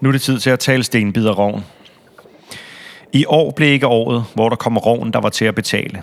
Nu 0.00 0.08
er 0.08 0.12
det 0.12 0.22
tid 0.22 0.38
til 0.38 0.50
at 0.50 0.58
tale 0.58 0.84
stenbiderrovn. 0.84 1.64
I 3.12 3.24
år 3.28 3.50
blev 3.50 3.68
ikke 3.68 3.86
året, 3.86 4.24
hvor 4.34 4.48
der 4.48 4.56
kommer 4.56 4.80
rovn, 4.80 5.12
der 5.12 5.20
var 5.20 5.28
til 5.28 5.44
at 5.44 5.54
betale. 5.54 6.02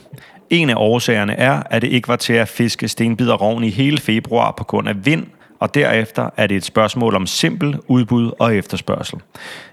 En 0.50 0.70
af 0.70 0.76
årsagerne 0.78 1.34
er, 1.34 1.64
at 1.70 1.82
det 1.82 1.88
ikke 1.88 2.08
var 2.08 2.16
til 2.16 2.34
at 2.34 2.48
fiske 2.48 2.88
stenbiderrovn 2.88 3.64
i 3.64 3.70
hele 3.70 3.98
februar 3.98 4.52
på 4.58 4.64
grund 4.64 4.90
af 4.90 5.06
vind– 5.06 5.26
og 5.64 5.76
derefter 5.76 6.30
er 6.38 6.48
det 6.48 6.58
et 6.58 6.64
spørgsmål 6.64 7.16
om 7.16 7.28
simpel 7.28 7.80
udbud 7.88 8.32
og 8.40 8.56
efterspørgsel. 8.56 9.20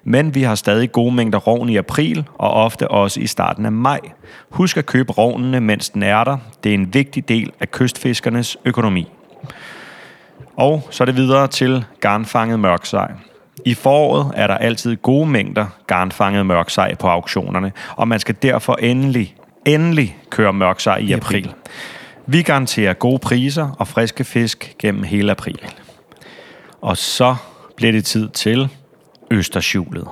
Men 0.04 0.34
vi 0.34 0.42
har 0.42 0.54
stadig 0.54 0.92
gode 0.92 1.14
mængder 1.14 1.38
rovn 1.38 1.68
i 1.68 1.76
april, 1.76 2.28
og 2.34 2.50
ofte 2.50 2.88
også 2.88 3.20
i 3.20 3.26
starten 3.26 3.66
af 3.66 3.72
maj. 3.72 4.00
Husk 4.50 4.76
at 4.76 4.86
købe 4.86 5.12
rovnene, 5.12 5.60
mens 5.60 5.90
den 5.90 6.02
er 6.02 6.24
der. 6.24 6.36
Det 6.64 6.70
er 6.70 6.74
en 6.74 6.94
vigtig 6.94 7.28
del 7.28 7.52
af 7.60 7.70
kystfiskernes 7.70 8.56
økonomi. 8.64 9.08
Og 10.56 10.88
så 10.90 11.04
er 11.04 11.06
det 11.06 11.16
videre 11.16 11.46
til 11.46 11.84
garnfanget 12.00 12.60
mørksej. 12.60 13.12
I 13.64 13.74
foråret 13.74 14.32
er 14.36 14.46
der 14.46 14.56
altid 14.56 14.96
gode 14.96 15.26
mængder 15.26 15.66
garnfanget 15.86 16.46
mørksej 16.46 16.94
på 16.94 17.08
auktionerne, 17.08 17.72
og 17.96 18.08
man 18.08 18.20
skal 18.20 18.34
derfor 18.42 18.74
endelig, 18.74 19.36
endelig 19.66 20.16
køre 20.30 20.52
mørksej 20.52 20.96
i 20.96 21.12
april. 21.12 21.54
Vi 22.32 22.42
garanterer 22.42 22.92
gode 22.92 23.18
priser 23.18 23.76
og 23.78 23.88
friske 23.88 24.24
fisk 24.24 24.74
gennem 24.78 25.02
hele 25.02 25.30
april. 25.30 25.58
Og 26.80 26.96
så 26.96 27.36
bliver 27.76 27.92
det 27.92 28.04
tid 28.04 28.28
til 28.28 28.68
Østershjulet. 29.30 30.08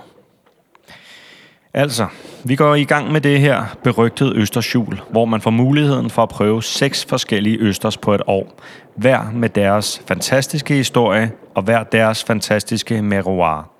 Altså, 1.74 2.06
vi 2.44 2.56
går 2.56 2.74
i 2.74 2.84
gang 2.84 3.12
med 3.12 3.20
det 3.20 3.40
her 3.40 3.76
berygtede 3.84 4.36
Østershjul, 4.36 5.00
hvor 5.10 5.24
man 5.24 5.40
får 5.40 5.50
muligheden 5.50 6.10
for 6.10 6.22
at 6.22 6.28
prøve 6.28 6.62
seks 6.62 7.04
forskellige 7.04 7.58
Østers 7.58 7.96
på 7.96 8.14
et 8.14 8.22
år. 8.26 8.60
Hver 8.96 9.30
med 9.30 9.48
deres 9.48 10.02
fantastiske 10.08 10.74
historie 10.74 11.32
og 11.54 11.62
hver 11.62 11.84
deres 11.84 12.24
fantastiske 12.24 13.02
meroir. 13.02 13.70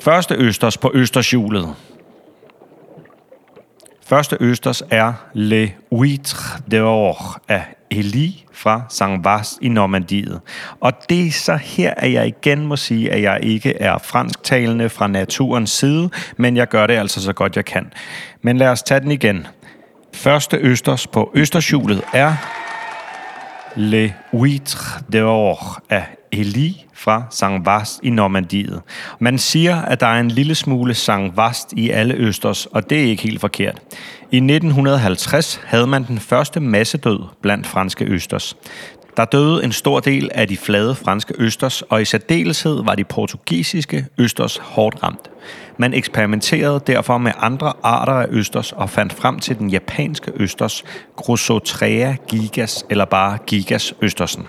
Første 0.00 0.34
Østers 0.34 0.78
på 0.78 0.90
Østershjulet 0.94 1.74
Første 4.06 4.36
østers 4.40 4.82
er 4.90 5.12
Le 5.32 5.72
Huître 5.92 6.60
d'Or 6.74 7.38
af 7.48 7.62
Elie 7.90 8.32
fra 8.52 8.82
Saint-Vast 8.88 9.58
i 9.62 9.68
Normandiet. 9.68 10.40
Og 10.80 10.92
det 11.08 11.26
er 11.26 11.30
så 11.30 11.56
her, 11.56 11.94
at 11.96 12.12
jeg 12.12 12.26
igen 12.26 12.66
må 12.66 12.76
sige, 12.76 13.12
at 13.12 13.22
jeg 13.22 13.38
ikke 13.42 13.76
er 13.78 13.98
fransktalende 13.98 14.88
fra 14.88 15.06
naturens 15.06 15.70
side, 15.70 16.10
men 16.36 16.56
jeg 16.56 16.68
gør 16.68 16.86
det 16.86 16.94
altså 16.94 17.22
så 17.22 17.32
godt 17.32 17.56
jeg 17.56 17.64
kan. 17.64 17.92
Men 18.42 18.56
lad 18.56 18.68
os 18.68 18.82
tage 18.82 19.00
den 19.00 19.10
igen. 19.10 19.46
Første 20.14 20.56
østers 20.56 21.06
på 21.06 21.30
Østershjulet 21.34 22.02
er 22.12 22.34
Le 23.76 24.14
Huître 24.34 25.02
d'Or 25.14 25.78
af 25.90 26.04
Elie 26.40 26.74
fra 26.94 27.22
Saint-Vast 27.30 28.00
i 28.02 28.10
Normandiet. 28.10 28.80
Man 29.18 29.38
siger, 29.38 29.82
at 29.82 30.00
der 30.00 30.06
er 30.06 30.20
en 30.20 30.30
lille 30.30 30.54
smule 30.54 30.94
Saint-Vast 30.94 31.68
i 31.72 31.90
alle 31.90 32.14
østers, 32.14 32.66
og 32.66 32.90
det 32.90 32.98
er 32.98 33.04
ikke 33.04 33.22
helt 33.22 33.40
forkert. 33.40 33.78
I 34.30 34.36
1950 34.36 35.60
havde 35.64 35.86
man 35.86 36.04
den 36.04 36.18
første 36.18 36.60
massedød 36.60 37.18
blandt 37.42 37.66
franske 37.66 38.04
østers. 38.04 38.56
Der 39.16 39.24
døde 39.24 39.64
en 39.64 39.72
stor 39.72 40.00
del 40.00 40.30
af 40.34 40.48
de 40.48 40.56
flade 40.56 40.94
franske 40.94 41.34
østers, 41.38 41.82
og 41.82 42.02
i 42.02 42.04
særdeleshed 42.04 42.84
var 42.84 42.94
de 42.94 43.04
portugisiske 43.04 44.06
østers 44.18 44.56
hårdt 44.56 45.02
ramt. 45.02 45.30
Man 45.76 45.94
eksperimenterede 45.94 46.80
derfor 46.86 47.18
med 47.18 47.32
andre 47.38 47.72
arter 47.82 48.12
af 48.12 48.26
østers 48.30 48.72
og 48.72 48.90
fandt 48.90 49.12
frem 49.12 49.38
til 49.38 49.58
den 49.58 49.70
japanske 49.70 50.32
østers 50.36 50.84
Grossotrea 51.16 52.14
gigas, 52.28 52.84
eller 52.90 53.04
bare 53.04 53.38
gigas 53.46 53.94
østersen. 54.00 54.46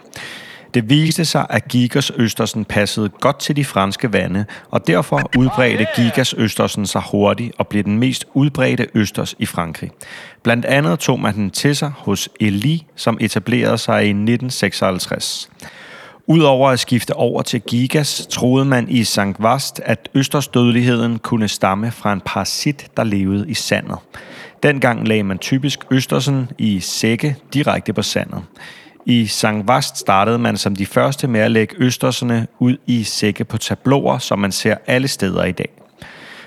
Det 0.75 0.89
viste 0.89 1.25
sig, 1.25 1.45
at 1.49 1.67
Gigas 1.67 2.11
Østersen 2.15 2.65
passede 2.65 3.09
godt 3.09 3.39
til 3.39 3.55
de 3.55 3.65
franske 3.65 4.13
vande, 4.13 4.45
og 4.71 4.87
derfor 4.87 5.21
udbredte 5.37 5.87
Gigas 5.95 6.33
Østersen 6.33 6.85
sig 6.85 7.01
hurtigt 7.11 7.51
og 7.57 7.67
blev 7.67 7.83
den 7.83 7.99
mest 7.99 8.25
udbredte 8.33 8.87
østers 8.93 9.35
i 9.39 9.45
Frankrig. 9.45 9.91
Blandt 10.43 10.65
andet 10.65 10.99
tog 10.99 11.19
man 11.19 11.35
den 11.35 11.51
til 11.51 11.75
sig 11.75 11.91
hos 11.97 12.29
Elie, 12.39 12.79
som 12.95 13.17
etablerede 13.21 13.77
sig 13.77 14.05
i 14.05 14.09
1956. 14.09 15.49
Udover 16.27 16.69
at 16.69 16.79
skifte 16.79 17.15
over 17.15 17.41
til 17.41 17.61
gigas, 17.61 18.27
troede 18.29 18.65
man 18.65 18.89
i 18.89 19.03
St. 19.03 19.19
Vast, 19.39 19.81
at 19.85 20.09
østersdødeligheden 20.13 21.19
kunne 21.19 21.47
stamme 21.47 21.91
fra 21.91 22.13
en 22.13 22.21
parasit, 22.25 22.87
der 22.97 23.03
levede 23.03 23.49
i 23.49 23.53
sandet. 23.53 23.97
Dengang 24.63 25.07
lagde 25.07 25.23
man 25.23 25.37
typisk 25.37 25.79
østersen 25.91 26.49
i 26.57 26.79
sække 26.79 27.35
direkte 27.53 27.93
på 27.93 28.01
sandet. 28.01 28.43
I 29.07 29.25
St. 29.25 29.45
Vast 29.63 29.97
startede 29.97 30.39
man 30.39 30.57
som 30.57 30.75
de 30.75 30.85
første 30.85 31.27
med 31.27 31.39
at 31.39 31.51
lægge 31.51 31.75
østerserne 31.79 32.47
ud 32.59 32.77
i 32.85 33.03
sække 33.03 33.43
på 33.43 33.57
tabloer, 33.57 34.17
som 34.17 34.39
man 34.39 34.51
ser 34.51 34.75
alle 34.87 35.07
steder 35.07 35.43
i 35.43 35.51
dag. 35.51 35.69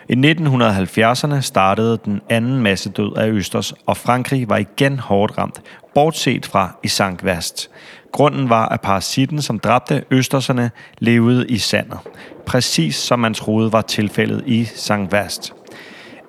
I 0.08 0.14
1970'erne 0.14 1.40
startede 1.40 1.98
den 2.04 2.20
anden 2.28 2.62
massedød 2.62 3.16
af 3.16 3.28
Østers, 3.28 3.74
og 3.86 3.96
Frankrig 3.96 4.48
var 4.48 4.56
igen 4.56 4.98
hårdt 4.98 5.38
ramt, 5.38 5.62
bortset 5.94 6.46
fra 6.46 6.76
i 6.82 6.88
Sankt 6.88 7.24
Vast. 7.24 7.70
Grunden 8.12 8.48
var, 8.48 8.68
at 8.68 8.80
parasitten, 8.80 9.42
som 9.42 9.58
dræbte 9.58 10.04
østerserne, 10.10 10.70
levede 10.98 11.46
i 11.48 11.58
sandet. 11.58 11.98
Præcis 12.46 12.96
som 12.96 13.18
man 13.18 13.34
troede 13.34 13.72
var 13.72 13.82
tilfældet 13.82 14.42
i 14.46 14.64
Sankt 14.64 15.12
Vast. 15.12 15.52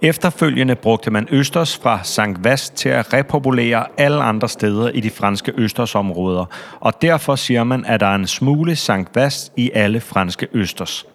Efterfølgende 0.02 0.76
brugte 0.76 1.12
man 1.12 1.28
østers 1.32 1.78
fra 1.78 2.00
St. 2.04 2.44
Vast 2.44 2.74
til 2.74 2.90
at 2.90 3.14
repopulere 3.14 3.86
alle 3.98 4.24
andre 4.24 4.50
steder 4.50 4.90
i 4.90 5.00
de 5.00 5.10
franske 5.10 5.54
østersområder, 5.58 6.46
og 6.80 7.02
derfor 7.02 7.36
siger 7.36 7.64
man, 7.64 7.86
at 7.86 8.00
der 8.00 8.06
er 8.06 8.16
en 8.16 8.28
smule 8.28 8.76
St. 8.76 9.16
Vast 9.16 9.52
i 9.56 9.72
alle 9.74 10.00
franske 10.00 10.48
østers. 10.54 11.06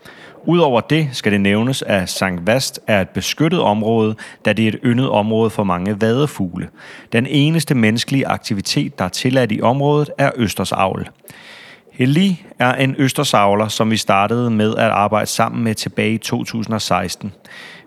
Udover 0.46 0.80
det 0.80 1.08
skal 1.12 1.32
det 1.32 1.40
nævnes, 1.40 1.82
at 1.82 2.08
Sankt 2.08 2.46
Vast 2.46 2.80
er 2.86 3.00
et 3.00 3.08
beskyttet 3.08 3.60
område, 3.60 4.14
da 4.44 4.52
det 4.52 4.64
er 4.64 4.68
et 4.68 4.78
yndet 4.84 5.08
område 5.08 5.50
for 5.50 5.64
mange 5.64 6.00
vadefugle. 6.00 6.68
Den 7.12 7.26
eneste 7.26 7.74
menneskelige 7.74 8.26
aktivitet, 8.26 8.98
der 8.98 9.04
er 9.04 9.08
tilladt 9.08 9.52
i 9.52 9.60
området, 9.60 10.10
er 10.18 10.30
østersavl. 10.36 11.08
Heli 11.92 12.46
er 12.58 12.74
en 12.74 12.94
østersavler, 12.98 13.68
som 13.68 13.90
vi 13.90 13.96
startede 13.96 14.50
med 14.50 14.76
at 14.76 14.90
arbejde 14.90 15.26
sammen 15.26 15.64
med 15.64 15.74
tilbage 15.74 16.12
i 16.12 16.18
2016. 16.18 17.32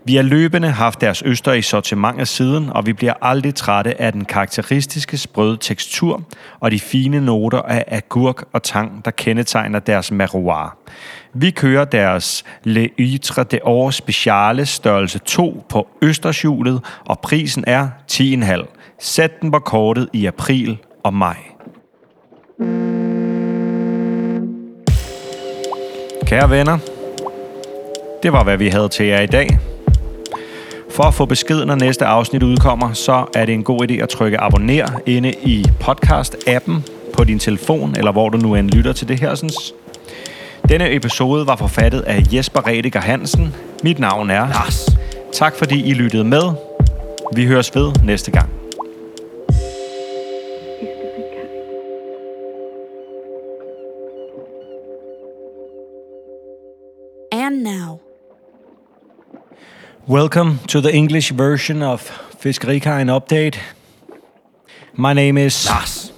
Vi 0.07 0.15
har 0.15 0.23
løbende 0.23 0.69
haft 0.69 1.01
deres 1.01 1.21
øster 1.25 1.53
i 1.53 1.61
sortimentet 1.61 2.27
siden, 2.27 2.69
og 2.69 2.85
vi 2.85 2.93
bliver 2.93 3.13
aldrig 3.21 3.55
trætte 3.55 4.01
af 4.01 4.11
den 4.11 4.25
karakteristiske 4.25 5.17
sprøde 5.17 5.57
tekstur 5.61 6.23
og 6.59 6.71
de 6.71 6.79
fine 6.79 7.21
noter 7.21 7.61
af 7.61 7.85
agurk 7.87 8.43
og 8.53 8.63
tang, 8.63 9.05
der 9.05 9.11
kendetegner 9.11 9.79
deres 9.79 10.11
maroir. 10.11 10.77
Vi 11.33 11.51
kører 11.51 11.85
deres 11.85 12.43
Le 12.63 12.89
Ytre 12.99 13.43
de 13.43 13.59
År 13.63 13.91
Speciale 13.91 14.65
størrelse 14.65 15.19
2 15.19 15.65
på 15.69 15.87
Østershjulet, 16.01 16.81
og 17.05 17.19
prisen 17.19 17.63
er 17.67 17.89
10,5. 18.11 18.95
Sæt 18.99 19.41
den 19.41 19.51
på 19.51 19.59
kortet 19.59 20.09
i 20.13 20.25
april 20.25 20.77
og 21.03 21.13
maj. 21.13 21.37
Kære 26.25 26.49
venner, 26.49 26.77
det 28.23 28.33
var 28.33 28.43
hvad 28.43 28.57
vi 28.57 28.67
havde 28.67 28.89
til 28.89 29.05
jer 29.05 29.21
i 29.21 29.27
dag. 29.27 29.59
For 30.89 31.03
at 31.03 31.13
få 31.13 31.25
besked, 31.25 31.65
når 31.65 31.75
næste 31.75 32.05
afsnit 32.05 32.43
udkommer, 32.43 32.93
så 32.93 33.25
er 33.35 33.45
det 33.45 33.53
en 33.53 33.63
god 33.63 33.89
idé 33.89 33.93
at 33.93 34.09
trykke 34.09 34.39
abonner 34.39 34.99
inde 35.05 35.33
i 35.43 35.65
podcast-appen 35.83 36.73
på 37.13 37.23
din 37.23 37.39
telefon, 37.39 37.95
eller 37.97 38.11
hvor 38.11 38.29
du 38.29 38.37
nu 38.37 38.55
end 38.55 38.69
lytter 38.69 38.93
til 38.93 39.07
det 39.07 39.19
her. 39.19 39.53
Denne 40.69 40.95
episode 40.95 41.47
var 41.47 41.55
forfattet 41.55 42.01
af 42.01 42.23
Jesper 42.33 42.67
Rediger 42.67 43.01
Hansen. 43.01 43.55
Mit 43.83 43.99
navn 43.99 44.29
er 44.29 44.47
Lars. 44.47 44.89
Tak 45.33 45.55
fordi 45.55 45.83
I 45.83 45.93
lyttede 45.93 46.23
med. 46.23 46.43
Vi 47.35 47.45
høres 47.45 47.75
ved 47.75 47.91
næste 48.03 48.31
gang. 48.31 48.56
Welcome 60.07 60.59
to 60.67 60.79
the 60.79 60.95
English 60.95 61.31
version 61.31 61.83
of 61.83 62.09
Fiskerikain 62.39 63.09
Update. 63.09 63.57
My 64.93 65.11
name 65.11 65.37
is 65.37 65.65
Lars. 65.65 66.13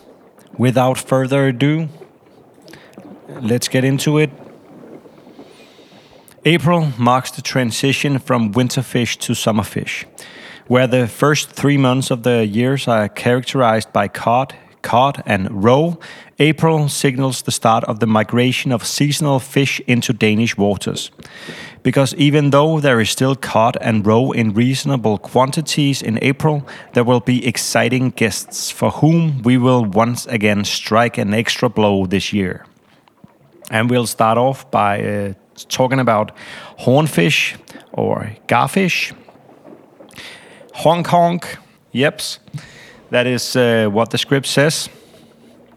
Without 0.60 1.00
further 1.00 1.48
ado, 1.48 1.90
let's 3.42 3.68
get 3.68 3.84
into 3.84 4.20
it. 4.20 4.30
April 6.46 6.94
marks 7.00 7.32
the 7.32 7.42
transition 7.42 8.20
from 8.20 8.52
winter 8.52 8.84
fish 8.84 9.18
to 9.18 9.34
summer 9.34 9.64
fish, 9.64 10.06
where 10.68 10.86
the 10.86 11.08
first 11.08 11.50
three 11.50 11.78
months 11.78 12.12
of 12.12 12.22
the 12.22 12.46
years 12.46 12.88
are 12.88 13.10
characterized 13.10 13.92
by 13.92 14.08
cod, 14.08 14.54
cod, 14.84 15.24
and 15.26 15.64
roe. 15.64 15.98
April 16.38 16.90
signals 16.90 17.42
the 17.42 17.52
start 17.52 17.84
of 17.86 18.00
the 18.00 18.08
migration 18.08 18.72
of 18.72 18.86
seasonal 18.86 19.40
fish 19.40 19.82
into 19.88 20.14
Danish 20.14 20.56
waters. 20.56 21.10
Because 21.84 22.14
even 22.16 22.50
though 22.50 22.80
there 22.80 23.00
is 23.00 23.10
still 23.10 23.36
cod 23.36 23.78
and 23.82 24.06
roe 24.06 24.32
in 24.32 24.54
reasonable 24.54 25.18
quantities 25.18 26.02
in 26.02 26.20
April, 26.22 26.68
there 26.94 27.04
will 27.04 27.20
be 27.22 27.46
exciting 27.46 28.10
guests 28.12 28.70
for 28.72 28.92
whom 28.92 29.42
we 29.44 29.58
will 29.58 29.86
once 29.86 30.26
again 30.28 30.66
strike 30.66 31.18
an 31.18 31.34
extra 31.34 31.70
blow 31.70 32.06
this 32.06 32.34
year. 32.34 32.66
And 33.72 33.90
we'll 33.90 34.08
start 34.08 34.38
off 34.38 34.70
by 34.72 35.02
uh, 35.02 35.34
talking 35.70 36.00
about 36.00 36.32
hornfish 36.80 37.56
or 37.94 38.36
garfish. 38.48 39.14
Hong 40.74 41.04
Kong, 41.04 41.42
yeps, 41.94 42.40
that 43.10 43.28
is 43.28 43.56
uh, 43.56 43.88
what 43.92 44.10
the 44.12 44.18
script 44.18 44.48
says. 44.48 44.90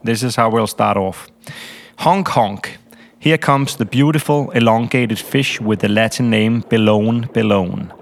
This 0.04 0.22
is 0.22 0.36
how 0.36 0.50
we'll 0.50 0.66
start 0.66 0.96
off. 0.96 1.28
Hong 1.98 2.24
Kong. 2.24 2.64
Here 3.22 3.38
comes 3.38 3.76
the 3.76 3.84
beautiful 3.84 4.50
elongated 4.50 5.20
fish 5.20 5.60
with 5.60 5.78
the 5.78 5.88
Latin 5.88 6.28
name 6.28 6.62
Belone 6.62 7.32
Belone. 7.32 7.92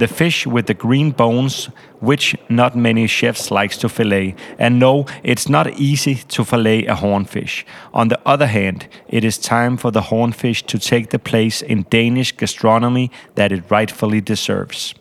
The 0.00 0.08
fish 0.08 0.48
with 0.48 0.66
the 0.66 0.74
green 0.74 1.12
bones, 1.12 1.66
which 2.00 2.34
not 2.48 2.74
many 2.74 3.06
chefs 3.06 3.52
likes 3.52 3.78
to 3.78 3.88
fillet. 3.88 4.34
And 4.58 4.80
no, 4.80 5.06
it's 5.22 5.48
not 5.48 5.78
easy 5.78 6.16
to 6.16 6.44
fillet 6.44 6.86
a 6.86 6.96
hornfish. 6.96 7.64
On 7.92 8.08
the 8.08 8.20
other 8.26 8.48
hand, 8.48 8.88
it 9.06 9.22
is 9.22 9.38
time 9.38 9.76
for 9.76 9.92
the 9.92 10.08
hornfish 10.10 10.64
to 10.64 10.78
take 10.80 11.10
the 11.10 11.20
place 11.20 11.62
in 11.62 11.86
Danish 11.88 12.32
gastronomy 12.32 13.12
that 13.36 13.52
it 13.52 13.70
rightfully 13.70 14.20
deserves. 14.20 14.92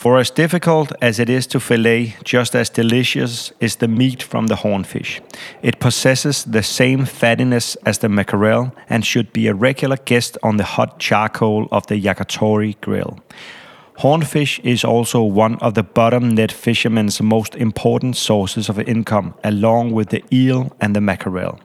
For 0.00 0.18
as 0.18 0.30
difficult 0.30 0.92
as 1.02 1.18
it 1.18 1.28
is 1.28 1.46
to 1.48 1.60
fillet, 1.60 2.16
just 2.24 2.54
as 2.54 2.70
delicious 2.70 3.52
is 3.60 3.76
the 3.76 3.86
meat 3.86 4.22
from 4.22 4.46
the 4.46 4.56
hornfish. 4.56 5.20
It 5.60 5.78
possesses 5.78 6.42
the 6.42 6.62
same 6.62 7.04
fattiness 7.04 7.76
as 7.84 7.98
the 7.98 8.08
mackerel 8.08 8.72
and 8.88 9.04
should 9.04 9.30
be 9.34 9.46
a 9.46 9.52
regular 9.52 9.98
guest 9.98 10.38
on 10.42 10.56
the 10.56 10.64
hot 10.64 10.98
charcoal 11.00 11.68
of 11.70 11.86
the 11.88 12.00
yakitori 12.00 12.80
grill. 12.80 13.18
Hornfish 13.98 14.58
is 14.60 14.84
also 14.84 15.22
one 15.22 15.56
of 15.56 15.74
the 15.74 15.82
bottom 15.82 16.34
net 16.34 16.50
fishermen's 16.50 17.20
most 17.20 17.54
important 17.54 18.16
sources 18.16 18.70
of 18.70 18.78
income, 18.78 19.34
along 19.44 19.90
with 19.92 20.08
the 20.08 20.24
eel 20.32 20.74
and 20.80 20.96
the 20.96 21.02
mackerel. 21.02 21.60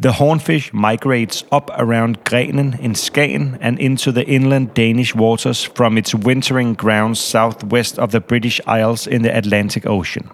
The 0.00 0.12
hornfish 0.12 0.72
migrates 0.72 1.44
up 1.52 1.70
around 1.78 2.24
Grenen 2.24 2.78
in 2.80 2.94
Skagen 2.94 3.56
and 3.60 3.78
into 3.78 4.10
the 4.10 4.26
inland 4.26 4.74
Danish 4.74 5.14
waters 5.14 5.62
from 5.62 5.96
its 5.96 6.12
wintering 6.12 6.74
grounds 6.74 7.20
southwest 7.20 7.98
of 8.00 8.10
the 8.10 8.20
British 8.20 8.60
Isles 8.66 9.06
in 9.06 9.22
the 9.22 9.36
Atlantic 9.36 9.86
Ocean. 9.86 10.30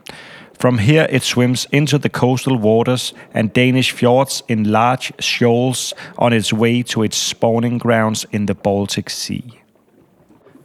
From 0.59 0.79
here, 0.79 1.07
it 1.11 1.23
swims 1.23 1.67
into 1.73 1.99
the 1.99 2.09
coastal 2.09 2.57
waters 2.57 3.13
and 3.35 3.53
Danish 3.53 3.93
fjords 3.93 4.43
in 4.49 4.71
large 4.71 5.13
shoals 5.19 5.93
on 6.17 6.33
its 6.33 6.53
way 6.53 6.83
to 6.85 7.03
its 7.03 7.19
spawning 7.19 7.77
grounds 7.77 8.25
in 8.33 8.47
the 8.47 8.55
Baltic 8.55 9.11
Sea. 9.11 9.61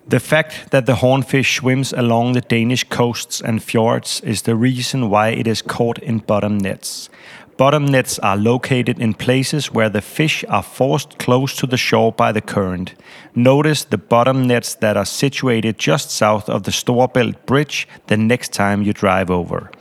The 0.07 0.19
fact 0.19 0.69
that 0.71 0.85
the 0.85 0.95
hornfish 0.95 1.57
swims 1.57 1.91
along 1.91 2.33
the 2.33 2.41
Danish 2.41 2.83
coasts 2.83 3.41
and 3.41 3.63
fjords 3.63 4.21
is 4.21 4.43
the 4.43 4.55
reason 4.55 5.09
why 5.09 5.29
it 5.29 5.47
is 5.47 5.61
caught 5.61 5.97
in 5.99 6.19
bottom 6.19 6.59
nets. 6.59 7.09
Bottom 7.57 7.85
nets 7.85 8.19
are 8.19 8.35
located 8.35 8.99
in 8.99 9.13
places 9.13 9.71
where 9.71 9.87
the 9.89 10.01
fish 10.01 10.43
are 10.49 10.61
forced 10.61 11.17
close 11.19 11.55
to 11.55 11.65
the 11.65 11.77
shore 11.77 12.11
by 12.11 12.33
the 12.33 12.41
current. 12.41 12.95
Notice 13.33 13.85
the 13.85 13.97
bottom 13.97 14.45
nets 14.45 14.75
that 14.75 14.97
are 14.97 15.05
situated 15.05 15.77
just 15.77 16.11
south 16.11 16.49
of 16.49 16.63
the 16.63 16.71
Storebelt 16.71 17.45
Bridge 17.45 17.87
the 18.07 18.17
next 18.17 18.51
time 18.51 18.81
you 18.81 18.91
drive 18.91 19.31
over. 19.31 19.71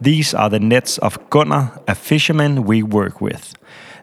These 0.00 0.34
are 0.34 0.48
the 0.48 0.60
nets 0.60 0.98
of 0.98 1.18
Gunnar, 1.28 1.80
a 1.88 1.96
fisherman 1.96 2.62
we 2.62 2.84
work 2.84 3.20
with. 3.20 3.54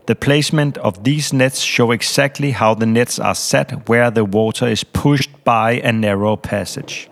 The 0.05 0.15
placement 0.15 0.77
of 0.79 1.05
these 1.05 1.31
nets 1.31 1.61
show 1.61 1.91
exactly 1.91 2.51
how 2.51 2.73
the 2.73 2.85
nets 2.85 3.19
are 3.19 3.35
set 3.35 3.87
where 3.87 4.11
the 4.11 4.25
water 4.25 4.67
is 4.67 4.83
pushed 4.83 5.31
by 5.45 5.73
a 5.75 5.93
narrow 5.93 6.35
passage. 6.35 7.09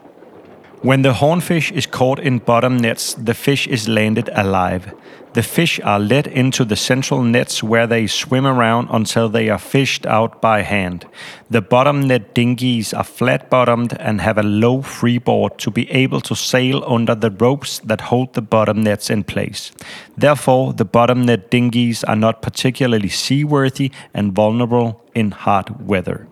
When 0.82 1.04
the 1.04 1.14
hornfish 1.14 1.72
is 1.72 1.86
caught 1.86 2.20
in 2.20 2.40
bottom 2.40 2.76
nets, 2.76 3.14
the 3.14 3.36
fish 3.36 3.68
is 3.68 3.88
landed 3.88 4.30
alive. 4.34 4.94
The 5.34 5.44
fish 5.44 5.80
are 5.80 5.98
led 6.00 6.28
into 6.28 6.66
the 6.66 6.76
central 6.76 7.24
nets 7.24 7.64
where 7.64 7.88
they 7.88 8.06
swim 8.06 8.46
around 8.46 8.90
until 8.92 9.30
they 9.30 9.48
are 9.48 9.58
fished 9.58 10.06
out 10.06 10.42
by 10.42 10.62
hand. 10.62 11.06
The 11.50 11.62
bottom 11.62 12.06
net 12.06 12.36
dinghies 12.36 12.94
are 12.94 13.06
flat 13.06 13.50
bottomed 13.50 13.98
and 13.98 14.20
have 14.20 14.38
a 14.38 14.44
low 14.44 14.82
freeboard 14.82 15.58
to 15.60 15.72
be 15.72 15.90
able 15.90 16.20
to 16.22 16.36
sail 16.36 16.84
under 16.86 17.16
the 17.16 17.32
ropes 17.32 17.80
that 17.80 18.02
hold 18.02 18.34
the 18.34 18.42
bottom 18.42 18.84
nets 18.84 19.10
in 19.10 19.24
place. 19.24 19.72
Therefore, 20.18 20.74
the 20.74 20.84
bottom 20.84 21.26
net 21.26 21.50
dinghies 21.50 22.04
are 22.04 22.18
not 22.18 22.42
particularly 22.42 23.10
seaworthy 23.10 23.90
and 24.14 24.34
vulnerable 24.34 25.02
in 25.16 25.32
hard 25.32 25.88
weather. 25.88 26.28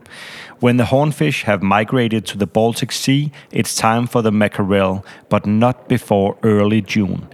When 0.60 0.76
the 0.76 0.86
hornfish 0.86 1.44
have 1.44 1.64
migrated 1.64 2.26
to 2.26 2.38
the 2.38 2.48
Baltic 2.48 2.92
Sea, 2.92 3.32
it's 3.50 3.76
time 3.76 4.08
for 4.08 4.22
the 4.22 4.32
mackerel, 4.32 5.06
but 5.30 5.46
not 5.46 5.88
before 5.88 6.38
early 6.44 6.82
June. 6.82 7.30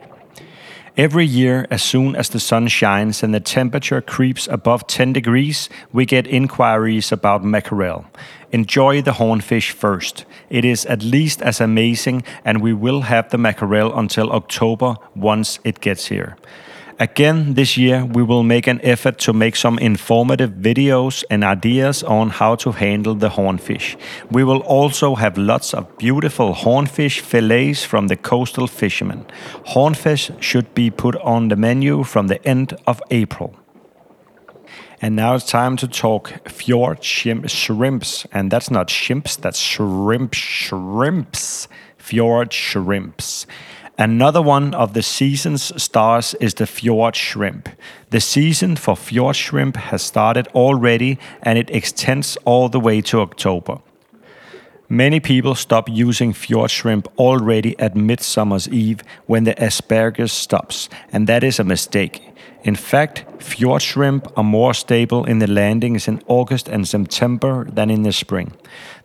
Every 0.98 1.26
year, 1.26 1.68
as 1.70 1.84
soon 1.84 2.16
as 2.16 2.30
the 2.30 2.40
sun 2.40 2.70
shines 2.70 3.22
and 3.22 3.34
the 3.34 3.42
temperature 3.42 4.00
creeps 4.00 4.48
above 4.48 4.88
10 4.88 5.12
degrees, 5.12 5.68
we 5.92 6.06
get 6.06 6.26
inquiries 6.26 7.12
about 7.12 7.44
mackerel. 7.44 8.06
Enjoy 8.54 9.02
the 9.02 9.12
hornfish 9.12 9.72
first. 9.72 10.24
It 10.50 10.64
is 10.64 10.86
at 10.86 11.04
least 11.04 11.42
as 11.42 11.60
amazing, 11.60 12.24
and 12.46 12.62
we 12.62 12.72
will 12.72 13.02
have 13.02 13.30
the 13.30 13.38
mackerel 13.38 13.94
until 13.94 14.32
October 14.32 14.96
once 15.14 15.60
it 15.66 15.82
gets 15.82 16.06
here. 16.06 16.38
Again, 16.98 17.56
this 17.56 17.76
year 17.76 18.06
we 18.06 18.24
will 18.24 18.44
make 18.44 18.68
an 18.68 18.80
effort 18.82 19.18
to 19.20 19.34
make 19.34 19.58
some 19.58 19.78
informative 19.80 20.52
videos 20.52 21.26
and 21.30 21.44
ideas 21.44 22.04
on 22.04 22.30
how 22.30 22.56
to 22.56 22.72
handle 22.72 23.16
the 23.16 23.28
hornfish. 23.28 23.98
We 24.32 24.46
will 24.46 24.62
also 24.62 25.16
have 25.16 25.38
lots 25.38 25.74
of 25.74 25.98
beautiful 25.98 26.54
hornfish 26.54 27.20
fillets 27.20 27.84
from 27.84 28.08
the 28.08 28.16
coastal 28.16 28.68
fishermen. 28.68 29.26
Hornfish 29.66 30.32
should 30.42 30.74
be 30.74 30.90
put 30.90 31.18
on 31.18 31.50
the 31.50 31.58
menu 31.58 32.04
from 32.04 32.28
the 32.28 32.42
end 32.48 32.78
of 32.88 33.02
April. 33.12 33.54
And 35.02 35.18
now 35.18 35.36
it's 35.36 35.52
time 35.52 35.76
to 35.78 35.90
talk 35.90 36.50
fjord 36.50 37.04
shrimp, 37.04 37.50
shrimps. 37.50 38.26
And 38.32 38.50
that's 38.50 38.72
not 38.72 38.90
shrimps, 38.90 39.36
that's 39.36 39.60
shrimp 39.60 40.34
shrimps. 40.34 41.68
Fjord 41.98 42.54
shrimps. 42.54 43.46
Another 43.98 44.42
one 44.42 44.74
of 44.74 44.94
the 44.94 45.02
season's 45.02 45.82
stars 45.82 46.34
is 46.42 46.56
the 46.56 46.68
fjord 46.68 47.16
shrimp. 47.16 47.70
The 48.10 48.20
season 48.20 48.76
for 48.76 48.98
fjord 48.98 49.38
shrimp 49.38 49.78
has 49.78 50.02
started 50.02 50.48
already 50.50 51.18
and 51.42 51.58
it 51.58 51.70
extends 51.70 52.38
all 52.44 52.68
the 52.68 52.80
way 52.80 53.00
to 53.02 53.22
October. 53.22 53.80
Many 54.90 55.20
people 55.20 55.56
stop 55.56 55.88
using 55.90 56.34
fjord 56.34 56.72
shrimp 56.72 57.08
already 57.18 57.80
at 57.80 57.96
Midsummer's 57.96 58.68
Eve 58.68 59.02
when 59.26 59.46
the 59.46 59.56
asparagus 59.64 60.32
stops, 60.32 60.90
and 61.12 61.26
that 61.28 61.44
is 61.44 61.58
a 61.58 61.64
mistake. 61.64 62.22
In 62.64 62.76
fact, 62.76 63.26
fjord 63.42 63.82
shrimp 63.82 64.28
are 64.38 64.44
more 64.44 64.74
stable 64.74 65.24
in 65.26 65.40
the 65.40 65.48
landings 65.48 66.08
in 66.08 66.22
August 66.28 66.68
and 66.68 66.88
September 66.88 67.66
than 67.66 67.90
in 67.90 68.04
the 68.04 68.12
spring. 68.12 68.54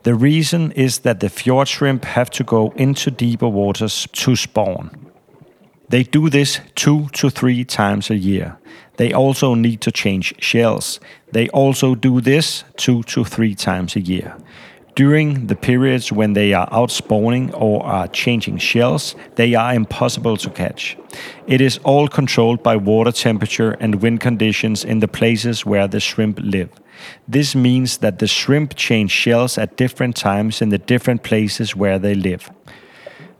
The 0.02 0.14
reason 0.14 0.72
is 0.72 1.00
that 1.00 1.20
the 1.20 1.28
fjord 1.28 1.68
shrimp 1.68 2.04
have 2.06 2.30
to 2.30 2.44
go 2.44 2.72
into 2.76 3.10
deeper 3.10 3.48
waters 3.48 4.08
to 4.12 4.34
spawn. 4.34 4.90
They 5.90 6.04
do 6.04 6.30
this 6.30 6.60
two 6.74 7.08
to 7.12 7.28
three 7.28 7.64
times 7.64 8.10
a 8.10 8.16
year. 8.16 8.56
They 8.96 9.12
also 9.12 9.54
need 9.54 9.80
to 9.82 9.92
change 9.92 10.34
shells. 10.38 11.00
They 11.32 11.48
also 11.50 11.94
do 11.94 12.20
this 12.20 12.64
two 12.76 13.02
to 13.04 13.24
three 13.24 13.54
times 13.54 13.96
a 13.96 14.00
year. 14.00 14.36
During 14.94 15.46
the 15.46 15.56
periods 15.56 16.10
when 16.10 16.32
they 16.32 16.52
are 16.54 16.68
out 16.72 16.90
spawning 16.90 17.52
or 17.54 17.84
are 17.84 18.08
changing 18.08 18.58
shells, 18.58 19.14
they 19.36 19.54
are 19.54 19.74
impossible 19.74 20.36
to 20.38 20.50
catch. 20.50 20.96
It 21.46 21.60
is 21.60 21.78
all 21.84 22.08
controlled 22.08 22.62
by 22.62 22.76
water 22.76 23.12
temperature 23.12 23.72
and 23.80 24.02
wind 24.02 24.20
conditions 24.20 24.84
in 24.84 25.00
the 25.00 25.08
places 25.08 25.66
where 25.66 25.88
the 25.88 26.00
shrimp 26.00 26.38
live. 26.42 26.70
This 27.28 27.54
means 27.54 27.98
that 27.98 28.18
the 28.18 28.26
shrimp 28.26 28.74
change 28.76 29.10
shells 29.10 29.58
at 29.58 29.76
different 29.76 30.16
times 30.16 30.62
in 30.62 30.68
the 30.68 30.78
different 30.78 31.22
places 31.22 31.76
where 31.76 31.98
they 31.98 32.14
live. 32.14 32.50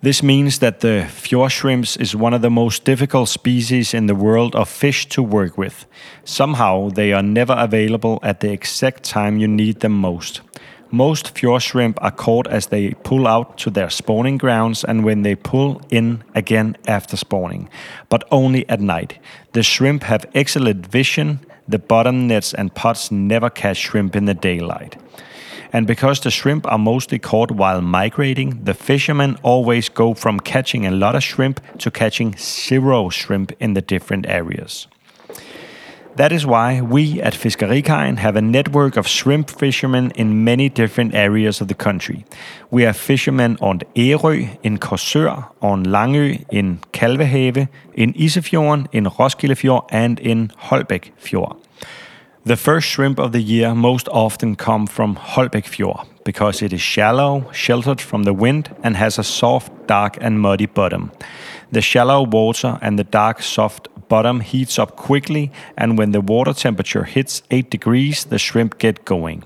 This 0.03 0.23
means 0.23 0.61
that 0.61 0.81
the 0.81 1.07
fjord 1.11 1.53
shrimps 1.53 1.97
is 1.99 2.17
one 2.17 2.33
of 2.33 2.41
the 2.41 2.49
most 2.49 2.85
difficult 2.87 3.29
species 3.29 3.93
in 3.93 4.07
the 4.07 4.15
world 4.15 4.57
of 4.57 4.67
fish 4.67 5.07
to 5.11 5.23
work 5.23 5.59
with. 5.59 5.85
Somehow 6.25 6.89
they 6.89 7.13
are 7.13 7.23
never 7.23 7.55
available 7.59 8.19
at 8.23 8.41
the 8.41 8.51
exact 8.51 9.03
time 9.03 9.39
you 9.39 9.47
need 9.47 9.81
them 9.81 9.93
most. 9.93 10.41
Most 10.91 11.39
fjord 11.39 11.63
shrimp 11.63 11.99
are 12.03 12.11
caught 12.11 12.49
as 12.49 12.69
they 12.69 12.95
pull 13.05 13.29
out 13.29 13.59
to 13.59 13.71
their 13.71 13.91
spawning 13.91 14.39
grounds 14.39 14.85
and 14.85 15.05
when 15.05 15.23
they 15.23 15.37
pull 15.37 15.83
in 15.91 16.25
again 16.35 16.77
after 16.87 17.17
spawning, 17.17 17.69
but 18.09 18.25
only 18.33 18.69
at 18.69 18.81
night. 18.81 19.19
The 19.53 19.63
shrimp 19.63 20.03
have 20.05 20.25
excellent 20.35 20.87
vision. 20.87 21.41
The 21.71 21.79
bottom 21.79 22.27
nets 22.27 22.53
and 22.53 22.75
pots 22.75 23.13
never 23.13 23.49
catch 23.49 23.77
shrimp 23.77 24.17
in 24.17 24.25
the 24.25 24.35
daylight. 24.35 24.97
And 25.73 25.87
because 25.87 26.19
the 26.19 26.31
shrimp 26.31 26.67
are 26.67 26.79
mostly 26.79 27.21
caught 27.21 27.53
while 27.53 27.81
migrating, 27.81 28.65
the 28.65 28.75
fishermen 28.75 29.37
always 29.45 29.89
go 29.89 30.15
from 30.15 30.41
catching 30.41 30.85
a 30.85 30.91
lot 30.91 31.15
of 31.15 31.23
shrimp 31.23 31.61
to 31.79 31.91
catching 31.93 32.35
zero 32.37 33.09
shrimp 33.09 33.53
in 33.61 33.75
the 33.75 33.83
different 33.83 34.27
areas. 34.27 34.89
That 36.17 36.33
is 36.33 36.45
why 36.45 36.81
we 36.81 37.23
at 37.23 37.35
Fiskerikajen 37.35 38.19
have 38.19 38.35
a 38.35 38.43
network 38.43 38.97
of 38.97 39.07
shrimp 39.07 39.49
fishermen 39.49 40.11
in 40.17 40.43
many 40.43 40.69
different 40.69 41.15
areas 41.15 41.61
of 41.61 41.69
the 41.69 41.75
country. 41.75 42.25
We 42.73 42.83
have 42.83 42.97
fishermen 42.97 43.57
on 43.61 43.81
Ærø, 43.95 44.49
in 44.65 44.79
Korsør, 44.79 45.53
on 45.61 45.87
Langø, 45.87 46.45
in 46.51 46.81
Kalvehave, 46.93 47.69
in 47.95 48.13
Isefjorden, 48.15 48.89
in 48.93 49.07
Roskildefjord, 49.07 49.87
and 49.91 50.19
in 50.19 50.51
Holbæk 50.57 51.13
Fjord. 51.17 51.60
The 52.43 52.57
first 52.57 52.89
shrimp 52.89 53.19
of 53.19 53.33
the 53.33 53.43
year 53.43 53.75
most 53.75 54.09
often 54.09 54.57
come 54.57 54.87
from 54.87 55.17
Holbæk 55.17 55.67
Fjord 55.67 56.07
because 56.25 56.63
it 56.63 56.73
is 56.73 56.81
shallow, 56.81 57.51
sheltered 57.53 58.01
from 58.01 58.23
the 58.23 58.33
wind, 58.33 58.75
and 58.83 58.97
has 58.97 59.19
a 59.19 59.23
soft, 59.25 59.71
dark, 59.87 60.17
and 60.23 60.41
muddy 60.41 60.65
bottom. 60.65 61.13
The 61.71 61.83
shallow 61.83 62.23
water 62.23 62.79
and 62.81 62.99
the 62.99 63.05
dark, 63.05 63.43
soft 63.43 63.89
bottom 64.09 64.41
heats 64.41 64.79
up 64.79 64.97
quickly, 64.97 65.53
and 65.77 65.99
when 65.99 66.13
the 66.13 66.23
water 66.23 66.55
temperature 66.55 67.05
hits 67.05 67.43
8 67.51 67.71
degrees, 67.71 68.25
the 68.25 68.39
shrimp 68.39 68.79
get 68.79 69.05
going. 69.05 69.45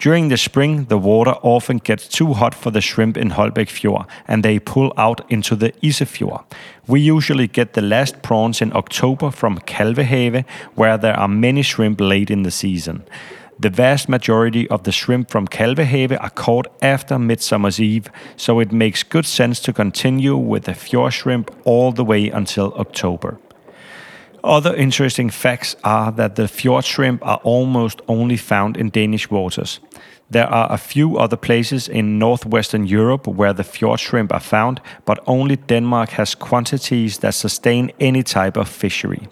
During 0.00 0.28
the 0.28 0.38
spring, 0.38 0.86
the 0.86 0.96
water 0.96 1.34
often 1.42 1.76
gets 1.76 2.08
too 2.08 2.32
hot 2.32 2.54
for 2.54 2.70
the 2.70 2.80
shrimp 2.80 3.18
in 3.18 3.32
Holbæk 3.32 3.68
Fjord, 3.68 4.06
and 4.26 4.42
they 4.42 4.58
pull 4.58 4.94
out 4.96 5.20
into 5.30 5.54
the 5.54 5.72
Isefjord. 5.82 6.42
We 6.86 7.02
usually 7.02 7.46
get 7.46 7.74
the 7.74 7.82
last 7.82 8.22
prawns 8.22 8.62
in 8.62 8.74
October 8.74 9.30
from 9.30 9.58
Kalvehave, 9.58 10.46
where 10.74 10.96
there 10.96 11.20
are 11.20 11.28
many 11.28 11.60
shrimp 11.60 12.00
late 12.00 12.30
in 12.30 12.44
the 12.44 12.50
season. 12.50 13.02
The 13.58 13.68
vast 13.68 14.08
majority 14.08 14.66
of 14.70 14.84
the 14.84 14.92
shrimp 14.92 15.28
from 15.28 15.46
Kalvehave 15.46 16.18
are 16.18 16.30
caught 16.30 16.68
after 16.80 17.18
Midsummer's 17.18 17.78
Eve, 17.78 18.08
so 18.36 18.58
it 18.58 18.72
makes 18.72 19.02
good 19.02 19.26
sense 19.26 19.60
to 19.60 19.72
continue 19.74 20.34
with 20.34 20.64
the 20.64 20.72
fjord 20.72 21.12
shrimp 21.12 21.54
all 21.66 21.92
the 21.92 22.06
way 22.06 22.30
until 22.30 22.72
October. 22.72 23.38
Other 24.42 24.74
interesting 24.74 25.28
facts 25.28 25.76
are 25.84 26.10
that 26.12 26.36
the 26.36 26.48
fjord 26.48 26.86
shrimp 26.86 27.22
are 27.26 27.40
almost 27.42 28.00
only 28.08 28.38
found 28.38 28.78
in 28.78 28.88
Danish 28.88 29.30
waters. 29.30 29.80
There 30.30 30.46
are 30.46 30.72
a 30.72 30.78
few 30.78 31.18
other 31.18 31.36
places 31.36 31.88
in 31.88 32.18
northwestern 32.18 32.86
Europe 32.86 33.26
where 33.26 33.52
the 33.52 33.64
fjord 33.64 33.98
shrimp 33.98 34.32
are 34.32 34.40
found, 34.40 34.80
but 35.04 35.18
only 35.26 35.56
Denmark 35.56 36.10
has 36.10 36.36
quantities 36.36 37.18
that 37.18 37.34
sustain 37.34 37.90
any 37.98 38.22
type 38.22 38.56
of 38.56 38.68
fishery. 38.68 39.28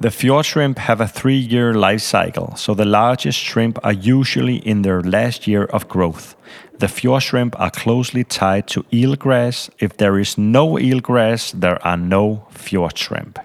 The 0.00 0.10
fjord 0.10 0.46
shrimp 0.46 0.78
have 0.78 1.00
a 1.00 1.08
three 1.08 1.38
year 1.38 1.74
life 1.74 2.00
cycle, 2.00 2.54
so 2.56 2.74
the 2.74 2.84
largest 2.84 3.38
shrimp 3.38 3.78
are 3.82 3.92
usually 3.92 4.56
in 4.56 4.82
their 4.82 5.02
last 5.02 5.46
year 5.46 5.64
of 5.64 5.88
growth. 5.88 6.34
The 6.78 6.88
fjord 6.88 7.22
shrimp 7.22 7.58
are 7.58 7.70
closely 7.70 8.24
tied 8.24 8.66
to 8.68 8.82
eelgrass. 8.84 9.70
If 9.78 9.96
there 9.96 10.18
is 10.18 10.36
no 10.36 10.76
eelgrass, 10.76 11.52
there 11.52 11.82
are 11.86 11.96
no 11.96 12.46
fjord 12.50 12.98
shrimp. 12.98 13.38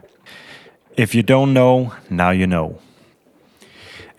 If 0.97 1.15
you 1.15 1.23
don't 1.23 1.53
know, 1.53 1.93
now 2.09 2.31
you 2.31 2.47
know. 2.47 2.79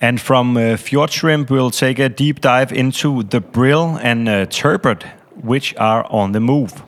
And 0.03 0.21
from 0.21 0.57
uh, 0.57 0.77
fjord 0.77 1.13
shrimp, 1.13 1.49
we'll 1.49 1.71
take 1.71 2.01
a 2.01 2.09
deep 2.09 2.41
dive 2.41 2.73
into 2.73 3.23
the 3.23 3.41
brill 3.41 3.97
and 4.03 4.29
uh, 4.29 4.47
turbot, 4.47 5.05
which 5.41 5.77
are 5.77 6.05
on 6.11 6.33
the 6.33 6.41
move. 6.41 6.83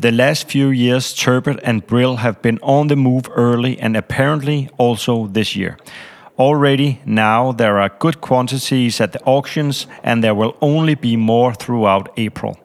The 0.00 0.10
last 0.12 0.48
few 0.48 0.70
years, 0.70 1.12
turbot 1.12 1.60
and 1.62 1.86
brill 1.86 2.16
have 2.16 2.40
been 2.40 2.58
on 2.62 2.86
the 2.86 2.96
move 2.96 3.28
early 3.34 3.78
and 3.78 3.94
apparently 3.94 4.70
also 4.78 5.26
this 5.26 5.54
year. 5.56 5.76
Already 6.38 7.02
now, 7.04 7.52
there 7.52 7.78
are 7.80 7.90
good 7.98 8.22
quantities 8.22 8.98
at 8.98 9.12
the 9.12 9.22
auctions, 9.24 9.86
and 10.02 10.24
there 10.24 10.34
will 10.34 10.56
only 10.62 10.94
be 10.94 11.16
more 11.16 11.52
throughout 11.52 12.08
April. 12.16 12.56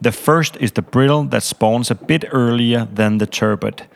The 0.00 0.12
first 0.12 0.56
is 0.58 0.72
the 0.72 0.82
brill 0.82 1.24
that 1.24 1.42
spawns 1.42 1.90
a 1.90 1.96
bit 1.96 2.24
earlier 2.30 2.86
than 2.94 3.18
the 3.18 3.26
turbot. 3.26 3.88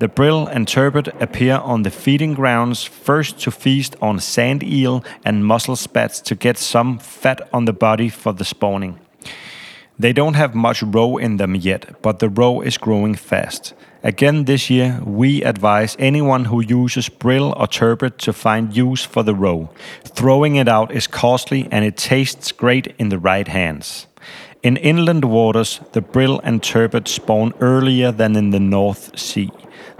The 0.00 0.08
brill 0.08 0.48
and 0.48 0.66
turbot 0.66 1.08
appear 1.22 1.56
on 1.56 1.82
the 1.82 1.90
feeding 1.90 2.34
grounds 2.34 2.82
first 2.82 3.38
to 3.40 3.52
feast 3.52 3.94
on 4.02 4.18
sand 4.18 4.64
eel 4.64 5.04
and 5.24 5.46
mussel 5.46 5.76
spats 5.76 6.20
to 6.22 6.34
get 6.34 6.58
some 6.58 6.98
fat 6.98 7.48
on 7.52 7.64
the 7.64 7.72
body 7.72 8.08
for 8.08 8.32
the 8.32 8.44
spawning. 8.44 8.98
They 9.96 10.12
don't 10.12 10.34
have 10.34 10.56
much 10.56 10.82
roe 10.82 11.16
in 11.16 11.36
them 11.36 11.54
yet, 11.54 12.02
but 12.02 12.18
the 12.18 12.28
roe 12.28 12.60
is 12.60 12.76
growing 12.76 13.14
fast. 13.14 13.74
Again 14.02 14.44
this 14.44 14.68
year, 14.68 15.00
we 15.04 15.44
advise 15.44 15.96
anyone 16.00 16.46
who 16.46 16.60
uses 16.60 17.08
brill 17.08 17.54
or 17.56 17.68
turbot 17.68 18.18
to 18.18 18.32
find 18.32 18.76
use 18.76 19.04
for 19.04 19.22
the 19.22 19.34
roe. 19.34 19.70
Throwing 20.04 20.56
it 20.56 20.66
out 20.66 20.90
is 20.90 21.06
costly 21.06 21.68
and 21.70 21.84
it 21.84 21.96
tastes 21.96 22.50
great 22.50 22.94
in 22.98 23.10
the 23.10 23.18
right 23.20 23.46
hands. 23.46 24.08
In 24.64 24.78
inland 24.78 25.26
waters, 25.26 25.80
the 25.92 26.00
brill 26.00 26.40
and 26.42 26.62
turbot 26.62 27.06
spawn 27.06 27.52
earlier 27.60 28.10
than 28.10 28.34
in 28.34 28.48
the 28.48 28.58
North 28.58 29.10
Sea. 29.18 29.50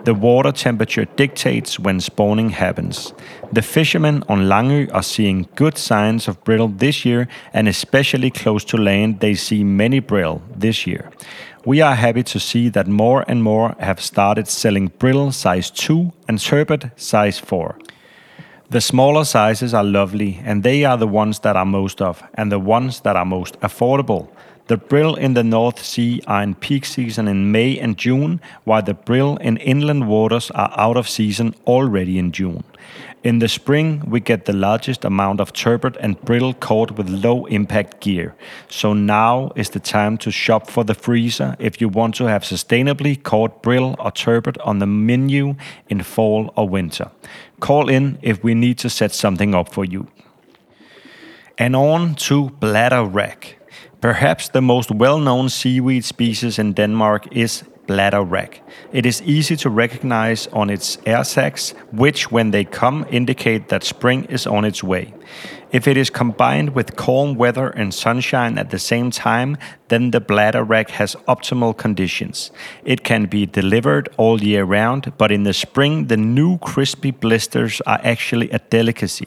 The 0.04 0.14
water 0.14 0.52
temperature 0.52 1.04
dictates 1.04 1.78
when 1.78 2.00
spawning 2.00 2.48
happens. 2.48 3.12
The 3.52 3.60
fishermen 3.60 4.24
on 4.26 4.48
Langø 4.48 4.88
are 4.94 5.02
seeing 5.02 5.48
good 5.54 5.76
signs 5.76 6.28
of 6.28 6.42
brill 6.44 6.68
this 6.68 7.04
year, 7.04 7.28
and 7.52 7.68
especially 7.68 8.30
close 8.30 8.64
to 8.64 8.78
land, 8.78 9.20
they 9.20 9.34
see 9.34 9.64
many 9.64 10.00
brill 10.00 10.40
this 10.56 10.86
year. 10.86 11.10
We 11.66 11.82
are 11.82 11.94
happy 11.94 12.22
to 12.22 12.40
see 12.40 12.70
that 12.70 12.88
more 12.88 13.22
and 13.28 13.42
more 13.42 13.76
have 13.80 14.00
started 14.00 14.48
selling 14.48 14.92
brill 14.98 15.30
size 15.32 15.70
2 15.70 16.10
and 16.26 16.40
turbot 16.40 16.86
size 16.96 17.38
4. 17.38 17.76
The 18.70 18.80
smaller 18.80 19.24
sizes 19.24 19.74
are 19.74 19.84
lovely, 19.84 20.40
and 20.42 20.62
they 20.62 20.84
are 20.84 20.96
the 20.96 21.06
ones 21.06 21.40
that 21.40 21.54
are 21.54 21.66
most 21.66 22.00
of, 22.00 22.22
and 22.32 22.50
the 22.50 22.58
ones 22.58 23.00
that 23.00 23.14
are 23.14 23.26
most 23.26 23.60
affordable. 23.60 24.30
The 24.66 24.78
brill 24.78 25.14
in 25.14 25.34
the 25.34 25.44
North 25.44 25.84
Sea 25.84 26.22
are 26.26 26.42
in 26.42 26.54
peak 26.54 26.86
season 26.86 27.28
in 27.28 27.52
May 27.52 27.78
and 27.78 27.98
June, 27.98 28.40
while 28.64 28.80
the 28.80 28.94
brill 28.94 29.36
in 29.36 29.58
inland 29.58 30.08
waters 30.08 30.50
are 30.52 30.72
out 30.74 30.96
of 30.96 31.06
season 31.06 31.54
already 31.66 32.18
in 32.18 32.32
June. 32.32 32.64
In 33.22 33.40
the 33.40 33.48
spring, 33.48 34.02
we 34.06 34.20
get 34.20 34.46
the 34.46 34.54
largest 34.54 35.04
amount 35.04 35.40
of 35.40 35.52
turbot 35.52 35.98
and 36.00 36.18
brill 36.22 36.54
caught 36.54 36.92
with 36.92 37.10
low 37.10 37.44
impact 37.46 38.00
gear. 38.00 38.34
So 38.68 38.94
now 38.94 39.52
is 39.54 39.68
the 39.70 39.80
time 39.80 40.16
to 40.18 40.30
shop 40.30 40.70
for 40.70 40.82
the 40.82 40.94
freezer 40.94 41.56
if 41.58 41.78
you 41.78 41.90
want 41.90 42.14
to 42.14 42.24
have 42.24 42.42
sustainably 42.42 43.22
caught 43.22 43.62
brill 43.62 43.96
or 43.98 44.12
turbot 44.12 44.56
on 44.62 44.78
the 44.78 44.86
menu 44.86 45.56
in 45.90 46.02
fall 46.02 46.54
or 46.56 46.66
winter. 46.66 47.10
Call 47.60 47.90
in 47.90 48.18
if 48.22 48.42
we 48.42 48.54
need 48.54 48.78
to 48.78 48.88
set 48.88 49.12
something 49.12 49.54
up 49.54 49.74
for 49.74 49.84
you. 49.84 50.06
And 51.58 51.76
on 51.76 52.14
to 52.14 52.48
bladder 52.48 53.04
wrack. 53.04 53.58
Perhaps 54.04 54.50
the 54.50 54.60
most 54.60 54.90
well 54.90 55.18
known 55.18 55.48
seaweed 55.48 56.04
species 56.04 56.58
in 56.58 56.74
Denmark 56.74 57.34
is 57.34 57.64
bladder 57.86 58.22
wrack. 58.22 58.60
It 58.92 59.06
is 59.06 59.22
easy 59.22 59.56
to 59.56 59.70
recognize 59.70 60.46
on 60.48 60.68
its 60.68 60.98
air 61.06 61.24
sacs, 61.24 61.72
which, 61.90 62.30
when 62.30 62.50
they 62.50 62.66
come, 62.66 63.06
indicate 63.10 63.68
that 63.68 63.82
spring 63.82 64.26
is 64.26 64.46
on 64.46 64.66
its 64.66 64.84
way. 64.84 65.14
If 65.74 65.88
it 65.88 65.96
is 65.96 66.08
combined 66.08 66.76
with 66.76 66.94
calm 66.94 67.34
weather 67.34 67.68
and 67.68 67.92
sunshine 67.92 68.58
at 68.58 68.70
the 68.70 68.78
same 68.78 69.10
time, 69.10 69.56
then 69.88 70.12
the 70.12 70.20
bladder 70.20 70.62
wrack 70.62 70.90
has 70.90 71.16
optimal 71.26 71.76
conditions. 71.76 72.52
It 72.84 73.02
can 73.02 73.26
be 73.26 73.44
delivered 73.44 74.08
all 74.16 74.40
year 74.40 74.62
round, 74.62 75.12
but 75.18 75.32
in 75.32 75.42
the 75.42 75.52
spring, 75.52 76.06
the 76.06 76.16
new 76.16 76.58
crispy 76.58 77.10
blisters 77.10 77.80
are 77.88 77.98
actually 78.04 78.50
a 78.50 78.60
delicacy. 78.60 79.26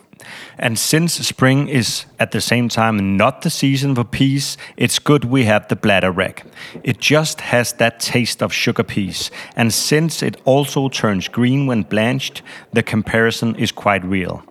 And 0.57 0.79
since 0.79 1.15
spring 1.15 1.67
is 1.67 2.05
at 2.17 2.31
the 2.31 2.39
same 2.39 2.69
time 2.69 3.17
not 3.17 3.41
the 3.41 3.49
season 3.49 3.93
for 3.93 4.05
peas, 4.05 4.57
it's 4.77 4.99
good 4.99 5.25
we 5.25 5.43
have 5.43 5.67
the 5.67 5.75
bladder 5.75 6.13
wrack. 6.13 6.45
It 6.81 6.99
just 6.99 7.41
has 7.41 7.73
that 7.73 7.99
taste 7.99 8.41
of 8.41 8.53
sugar 8.53 8.83
peas, 8.83 9.31
and 9.57 9.73
since 9.73 10.23
it 10.23 10.41
also 10.45 10.87
turns 10.87 11.27
green 11.27 11.67
when 11.67 11.83
blanched, 11.83 12.41
the 12.71 12.83
comparison 12.83 13.53
is 13.55 13.73
quite 13.73 14.05
real. 14.05 14.45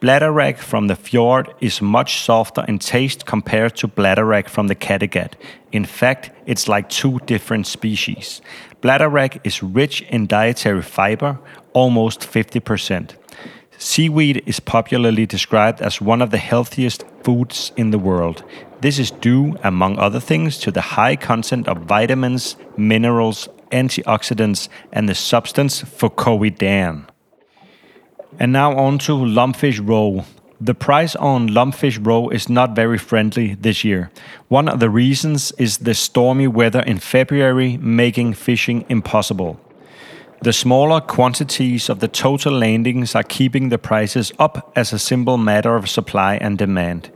Bladderwrack 0.00 0.58
from 0.58 0.86
the 0.86 0.94
fjord 0.94 1.52
is 1.60 1.82
much 1.82 2.20
softer 2.20 2.64
in 2.68 2.78
taste 2.78 3.26
compared 3.26 3.74
to 3.74 3.88
bladderwrack 3.88 4.48
from 4.48 4.68
the 4.68 4.76
Kattegat. 4.76 5.32
In 5.72 5.84
fact, 5.84 6.30
it's 6.46 6.68
like 6.68 6.88
two 6.88 7.18
different 7.26 7.66
species. 7.66 8.40
Bladderwrack 8.80 9.40
is 9.42 9.60
rich 9.60 10.02
in 10.02 10.28
dietary 10.28 10.82
fiber, 10.82 11.40
almost 11.72 12.20
50%. 12.20 13.16
Seaweed 13.76 14.40
is 14.46 14.60
popularly 14.60 15.26
described 15.26 15.80
as 15.80 16.00
one 16.00 16.22
of 16.22 16.30
the 16.30 16.38
healthiest 16.38 17.02
foods 17.24 17.72
in 17.76 17.90
the 17.90 17.98
world. 17.98 18.44
This 18.80 19.00
is 19.00 19.10
due, 19.10 19.56
among 19.64 19.98
other 19.98 20.20
things, 20.20 20.58
to 20.58 20.70
the 20.70 20.94
high 20.94 21.16
content 21.16 21.66
of 21.66 21.78
vitamins, 21.78 22.54
minerals, 22.76 23.48
antioxidants, 23.72 24.68
and 24.92 25.08
the 25.08 25.14
substance 25.16 25.82
fucoidan. 25.82 27.08
And 28.38 28.52
now 28.52 28.76
on 28.76 28.98
to 29.00 29.12
lumpfish 29.12 29.80
roe. 29.84 30.24
The 30.60 30.74
price 30.74 31.16
on 31.16 31.48
lumpfish 31.48 31.98
roe 32.04 32.28
is 32.28 32.48
not 32.48 32.76
very 32.76 32.98
friendly 32.98 33.54
this 33.54 33.84
year. 33.84 34.10
One 34.48 34.68
of 34.68 34.80
the 34.80 34.90
reasons 34.90 35.52
is 35.58 35.78
the 35.78 35.94
stormy 35.94 36.46
weather 36.46 36.80
in 36.80 36.98
February 36.98 37.76
making 37.76 38.34
fishing 38.34 38.84
impossible. 38.88 39.60
The 40.40 40.52
smaller 40.52 41.00
quantities 41.00 41.88
of 41.88 41.98
the 41.98 42.06
total 42.06 42.52
landings 42.52 43.16
are 43.16 43.24
keeping 43.24 43.70
the 43.70 43.78
prices 43.78 44.32
up 44.38 44.70
as 44.76 44.92
a 44.92 44.98
simple 44.98 45.36
matter 45.36 45.74
of 45.74 45.88
supply 45.88 46.36
and 46.36 46.56
demand. 46.56 47.10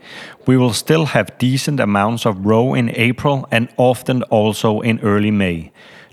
We 0.45 0.57
will 0.57 0.73
still 0.73 1.07
have 1.07 1.39
decent 1.39 1.79
amounts 1.79 2.27
of 2.27 2.45
roe 2.45 2.75
in 2.75 2.91
April 2.97 3.47
and 3.53 3.69
often 3.77 4.25
also 4.25 4.81
in 4.81 4.99
early 5.01 5.31
May. 5.31 5.71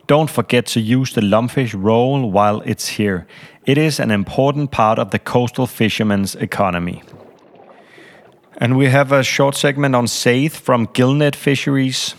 Don't 0.10 0.30
forget 0.32 0.66
to 0.66 0.80
use 0.80 1.14
the 1.14 1.22
lumpfish 1.22 1.76
roll 1.78 2.32
while 2.32 2.62
it's 2.62 2.98
here. 2.98 3.28
It 3.68 3.78
is 3.78 4.00
an 4.00 4.10
important 4.10 4.72
part 4.72 4.98
of 4.98 5.12
the 5.12 5.20
coastal 5.20 5.68
fisherman's 5.68 6.34
economy. 6.34 7.04
And 8.58 8.76
we 8.76 8.88
have 8.88 9.12
a 9.12 9.22
short 9.22 9.54
segment 9.54 9.94
on 9.94 10.08
saithe 10.08 10.54
from 10.54 10.88
Gillnet 10.88 11.36
Fisheries. 11.36 12.16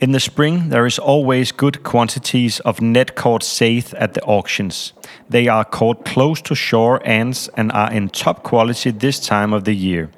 In 0.00 0.12
the 0.12 0.20
spring, 0.20 0.70
there 0.70 0.86
is 0.86 0.98
always 0.98 1.52
good 1.52 1.82
quantities 1.82 2.60
of 2.60 2.80
net 2.80 3.14
caught 3.14 3.42
saithe 3.42 3.92
at 3.98 4.14
the 4.14 4.22
auctions. 4.22 4.94
They 5.28 5.46
are 5.46 5.66
caught 5.66 6.06
close 6.06 6.40
to 6.42 6.54
shore 6.54 7.02
ends 7.04 7.50
and 7.58 7.70
are 7.72 7.92
in 7.92 8.08
top 8.08 8.42
quality 8.42 8.90
this 8.90 9.20
time 9.20 9.52
of 9.52 9.64
the 9.64 9.74
year. 9.74 10.10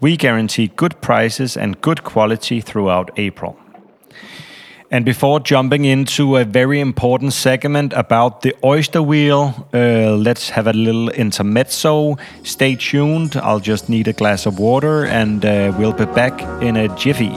We 0.00 0.16
guarantee 0.16 0.68
good 0.76 1.00
prices 1.00 1.56
and 1.56 1.80
good 1.80 2.04
quality 2.04 2.60
throughout 2.60 3.10
April. 3.16 3.58
And 4.90 5.04
before 5.04 5.40
jumping 5.40 5.84
into 5.84 6.36
a 6.36 6.44
very 6.44 6.80
important 6.80 7.34
segment 7.34 7.92
about 7.92 8.40
the 8.40 8.54
oyster 8.64 9.02
wheel, 9.02 9.68
uh, 9.74 10.16
let's 10.16 10.48
have 10.50 10.66
a 10.66 10.72
little 10.72 11.10
intermezzo. 11.10 12.16
Stay 12.42 12.74
tuned. 12.74 13.36
I'll 13.36 13.60
just 13.60 13.90
need 13.90 14.08
a 14.08 14.14
glass 14.14 14.46
of 14.46 14.58
water 14.58 15.04
and 15.04 15.44
uh, 15.44 15.74
we'll 15.78 15.92
be 15.92 16.06
back 16.06 16.40
in 16.62 16.76
a 16.76 16.88
jiffy. 16.96 17.34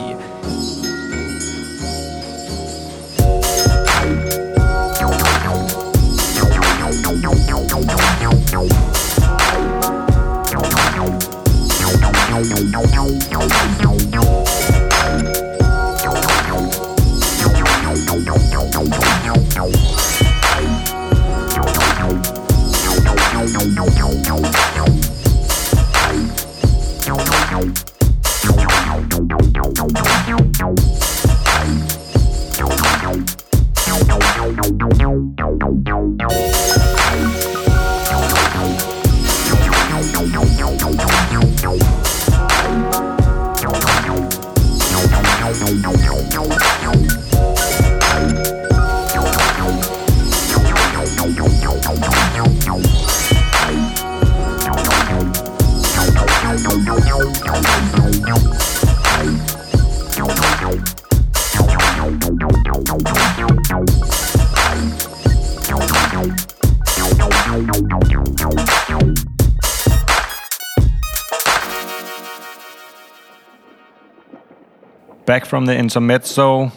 Back 75.32 75.46
from 75.46 75.64
the 75.64 75.74
intermezzo. 75.74 76.72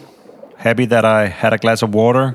Happy 0.56 0.86
that 0.86 1.04
I 1.04 1.26
had 1.26 1.52
a 1.52 1.58
glass 1.58 1.82
of 1.82 1.92
water. 1.92 2.34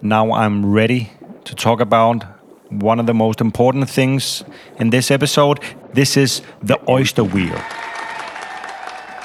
Now 0.00 0.30
I'm 0.30 0.64
ready 0.64 1.10
to 1.46 1.54
talk 1.56 1.80
about 1.80 2.24
one 2.70 3.00
of 3.00 3.06
the 3.06 3.12
most 3.12 3.40
important 3.40 3.90
things 3.90 4.44
in 4.78 4.90
this 4.90 5.10
episode. 5.10 5.58
This 5.94 6.16
is 6.16 6.42
the 6.62 6.78
oyster 6.88 7.24
wheel. 7.24 7.60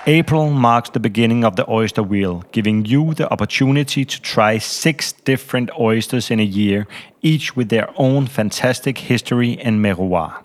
April 0.08 0.50
marks 0.50 0.89
the 0.89 1.00
beginning 1.00 1.46
of 1.46 1.56
the 1.56 1.69
oyster 1.69 2.02
wheel, 2.02 2.43
giving 2.52 2.84
you 2.84 3.13
the 3.13 3.32
opportunity 3.32 4.04
to 4.04 4.19
try 4.19 4.58
six 4.58 5.12
different 5.12 5.69
oysters 5.80 6.32
in 6.32 6.39
a 6.39 6.50
year, 6.62 6.88
each 7.22 7.56
with 7.56 7.69
their 7.69 7.89
own 7.96 8.26
fantastic 8.26 8.98
history 8.98 9.60
and 9.60 9.86
miroir. 9.86 10.43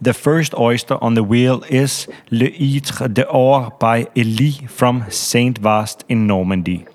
The 0.00 0.14
first 0.14 0.54
oyster 0.54 0.96
on 1.02 1.14
the 1.14 1.24
wheel 1.24 1.64
is 1.68 2.06
Le 2.30 2.46
Itre 2.46 3.08
d'Or 3.12 3.72
by 3.80 4.06
Elie 4.14 4.68
from 4.68 5.04
Saint 5.10 5.58
Vast 5.58 6.04
in 6.08 6.24
Normandy. 6.24 6.86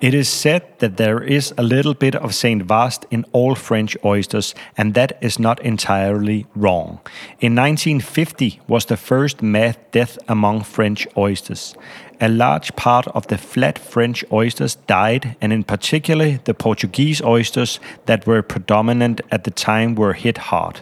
It 0.00 0.12
is 0.12 0.28
said 0.28 0.62
that 0.80 0.96
there 0.96 1.22
is 1.22 1.54
a 1.56 1.62
little 1.62 1.94
bit 1.94 2.16
of 2.16 2.34
Saint 2.34 2.64
Vast 2.64 3.06
in 3.12 3.24
all 3.30 3.54
French 3.54 3.96
oysters, 4.04 4.56
and 4.76 4.94
that 4.94 5.18
is 5.20 5.38
not 5.38 5.60
entirely 5.60 6.46
wrong. 6.56 6.98
In 7.38 7.54
1950 7.54 8.60
was 8.66 8.86
the 8.86 8.96
first 8.96 9.40
mass 9.40 9.76
death 9.92 10.18
among 10.26 10.64
French 10.64 11.06
oysters. 11.16 11.76
A 12.20 12.28
large 12.28 12.74
part 12.74 13.06
of 13.08 13.28
the 13.28 13.38
flat 13.38 13.78
French 13.78 14.24
oysters 14.32 14.74
died, 14.88 15.36
and 15.40 15.52
in 15.52 15.62
particular 15.62 16.40
the 16.42 16.54
Portuguese 16.54 17.22
oysters 17.22 17.78
that 18.06 18.26
were 18.26 18.42
predominant 18.42 19.20
at 19.30 19.44
the 19.44 19.52
time 19.52 19.94
were 19.94 20.14
hit 20.14 20.38
hard. 20.38 20.80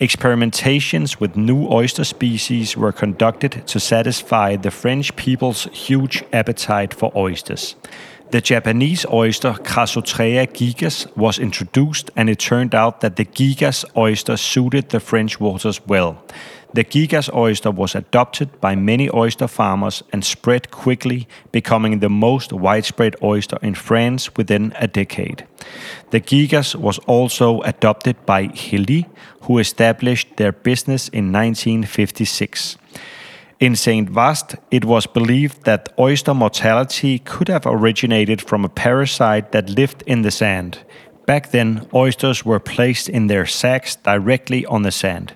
Experimentations 0.00 1.20
with 1.20 1.36
new 1.36 1.68
oyster 1.70 2.02
species 2.02 2.76
were 2.76 2.90
conducted 2.90 3.64
to 3.68 3.78
satisfy 3.78 4.56
the 4.56 4.72
French 4.72 5.14
people's 5.14 5.66
huge 5.66 6.24
appetite 6.32 6.92
for 6.92 7.12
oysters. 7.14 7.76
The 8.32 8.40
Japanese 8.40 9.06
oyster 9.06 9.52
Crassotrea 9.52 10.48
gigas 10.48 11.16
was 11.16 11.38
introduced, 11.38 12.10
and 12.16 12.28
it 12.28 12.40
turned 12.40 12.74
out 12.74 13.02
that 13.02 13.14
the 13.14 13.24
gigas 13.24 13.84
oyster 13.96 14.36
suited 14.36 14.88
the 14.88 14.98
French 14.98 15.38
waters 15.38 15.80
well. 15.86 16.20
The 16.74 16.82
gigas 16.82 17.32
oyster 17.32 17.70
was 17.70 17.94
adopted 17.94 18.60
by 18.60 18.74
many 18.74 19.08
oyster 19.14 19.46
farmers 19.46 20.02
and 20.12 20.24
spread 20.24 20.72
quickly, 20.72 21.28
becoming 21.52 22.00
the 22.00 22.08
most 22.08 22.52
widespread 22.52 23.14
oyster 23.22 23.58
in 23.62 23.74
France 23.74 24.34
within 24.36 24.72
a 24.80 24.88
decade. 24.88 25.46
The 26.10 26.20
gigas 26.20 26.74
was 26.74 26.98
also 27.06 27.60
adopted 27.60 28.16
by 28.26 28.48
Heli, 28.48 29.06
who 29.42 29.58
established 29.58 30.36
their 30.36 30.50
business 30.50 31.08
in 31.08 31.30
1956. 31.30 32.76
In 33.60 33.76
St. 33.76 34.10
Vast, 34.10 34.56
it 34.72 34.84
was 34.84 35.06
believed 35.06 35.62
that 35.62 35.92
oyster 35.96 36.34
mortality 36.34 37.20
could 37.20 37.46
have 37.46 37.66
originated 37.66 38.42
from 38.42 38.64
a 38.64 38.68
parasite 38.68 39.52
that 39.52 39.70
lived 39.70 40.02
in 40.06 40.22
the 40.22 40.32
sand. 40.32 40.80
Back 41.26 41.52
then, 41.52 41.88
oysters 41.94 42.44
were 42.44 42.60
placed 42.60 43.08
in 43.08 43.28
their 43.28 43.46
sacks 43.46 43.96
directly 43.96 44.66
on 44.66 44.82
the 44.82 44.90
sand. 44.90 45.32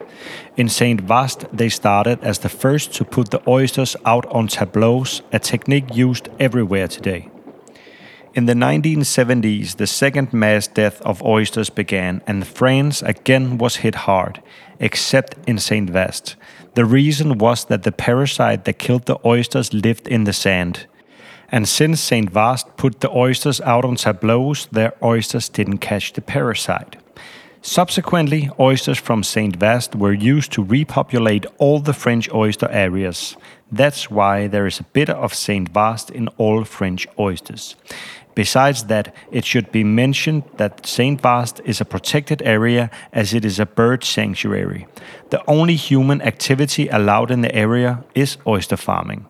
In 0.57 0.69
St. 0.69 1.01
Vast, 1.01 1.47
they 1.51 1.71
started 1.71 2.23
as 2.23 2.41
the 2.41 2.51
first 2.51 2.93
to 2.95 3.05
put 3.05 3.31
the 3.31 3.41
oysters 3.49 3.97
out 4.05 4.27
on 4.27 4.49
tableaus, 4.49 5.23
a 5.33 5.39
technique 5.39 5.95
used 5.95 6.29
everywhere 6.39 6.89
today. 6.89 7.31
In 8.35 8.45
the 8.45 8.55
1970s, 8.55 9.77
the 9.77 9.87
second 9.87 10.33
mass 10.33 10.67
death 10.67 11.01
of 11.03 11.23
oysters 11.23 11.71
began, 11.71 12.21
and 12.27 12.47
France 12.47 13.03
again 13.03 13.57
was 13.57 13.77
hit 13.77 13.95
hard, 13.95 14.43
except 14.79 15.37
in 15.49 15.59
St. 15.59 15.89
Vast. 15.89 16.37
The 16.75 16.85
reason 16.85 17.39
was 17.39 17.65
that 17.65 17.85
the 17.85 17.93
parasite 17.93 18.65
that 18.65 18.79
killed 18.79 19.07
the 19.07 19.19
oysters 19.25 19.73
lived 19.73 20.07
in 20.07 20.25
the 20.25 20.35
sand. 20.35 20.87
And 21.51 21.67
since 21.69 22.01
St. 22.01 22.31
Vast 22.31 22.77
put 22.77 23.01
the 23.01 23.11
oysters 23.11 23.61
out 23.63 23.85
on 23.85 23.97
tableaus, 23.97 24.67
their 24.67 24.93
oysters 25.03 25.49
didn't 25.49 25.79
catch 25.79 26.13
the 26.13 26.21
parasite. 26.21 26.97
Subsequently, 27.63 28.51
oysters 28.61 28.99
from 28.99 29.23
St. 29.23 29.57
Vast 29.57 29.95
were 29.95 30.13
used 30.13 30.53
to 30.53 30.63
repopulate 30.63 31.47
all 31.59 31.81
the 31.81 31.93
French 31.93 32.33
oyster 32.33 32.69
areas. 32.69 33.37
That's 33.73 34.11
why 34.11 34.47
there 34.47 34.67
is 34.67 34.79
a 34.79 34.85
bit 34.85 35.11
of 35.11 35.35
St. 35.35 35.69
Vast 35.71 36.11
in 36.11 36.29
all 36.39 36.65
French 36.65 37.07
oysters. 37.19 37.77
Besides 38.35 38.85
that, 38.85 39.15
it 39.33 39.45
should 39.45 39.73
be 39.73 39.83
mentioned 39.83 40.45
that 40.59 40.87
St. 40.87 41.21
Vast 41.21 41.61
is 41.65 41.81
a 41.81 41.85
protected 41.85 42.41
area 42.43 42.91
as 43.13 43.35
it 43.35 43.45
is 43.45 43.59
a 43.59 43.67
bird 43.67 44.05
sanctuary. 44.05 44.87
The 45.31 45.43
only 45.49 45.75
human 45.75 46.23
activity 46.23 46.89
allowed 46.89 47.33
in 47.33 47.41
the 47.41 47.55
area 47.55 48.05
is 48.15 48.37
oyster 48.47 48.77
farming. 48.77 49.27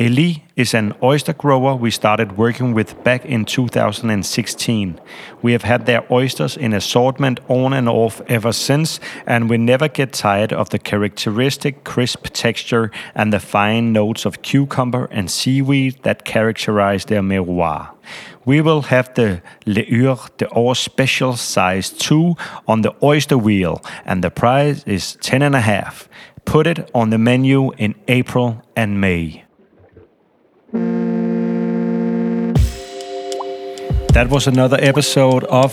Elie 0.00 0.44
is 0.54 0.74
an 0.74 0.94
oyster 1.02 1.32
grower 1.32 1.74
we 1.74 1.90
started 1.90 2.38
working 2.38 2.72
with 2.72 3.02
back 3.02 3.24
in 3.24 3.44
2016. 3.44 5.00
We 5.42 5.50
have 5.50 5.64
had 5.64 5.86
their 5.86 6.04
oysters 6.12 6.56
in 6.56 6.72
assortment 6.72 7.40
on 7.48 7.72
and 7.72 7.88
off 7.88 8.20
ever 8.28 8.52
since, 8.52 9.00
and 9.26 9.50
we 9.50 9.58
never 9.58 9.88
get 9.88 10.12
tired 10.12 10.52
of 10.52 10.70
the 10.70 10.78
characteristic 10.78 11.82
crisp 11.82 12.28
texture 12.32 12.92
and 13.16 13.32
the 13.32 13.40
fine 13.40 13.92
notes 13.92 14.24
of 14.24 14.42
cucumber 14.42 15.06
and 15.10 15.28
seaweed 15.28 16.00
that 16.04 16.24
characterize 16.24 17.06
their 17.06 17.22
miroir. 17.22 17.88
We 18.44 18.60
will 18.60 18.82
have 18.82 19.12
the 19.14 19.42
Le 19.66 19.82
Ure 19.82 20.28
d'Or 20.36 20.76
Special 20.76 21.34
Size 21.34 21.90
2 21.90 22.36
on 22.68 22.82
the 22.82 22.94
oyster 23.02 23.36
wheel, 23.36 23.82
and 24.04 24.22
the 24.22 24.30
price 24.30 24.84
is 24.84 25.16
10 25.16 25.42
and 25.42 25.56
a 25.56 25.60
half. 25.60 26.08
Put 26.44 26.68
it 26.68 26.88
on 26.94 27.10
the 27.10 27.18
menu 27.18 27.72
in 27.72 27.96
April 28.06 28.62
and 28.76 29.00
May. 29.00 29.47
That 34.12 34.26
was 34.28 34.46
another 34.46 34.76
episode 34.80 35.44
of 35.44 35.72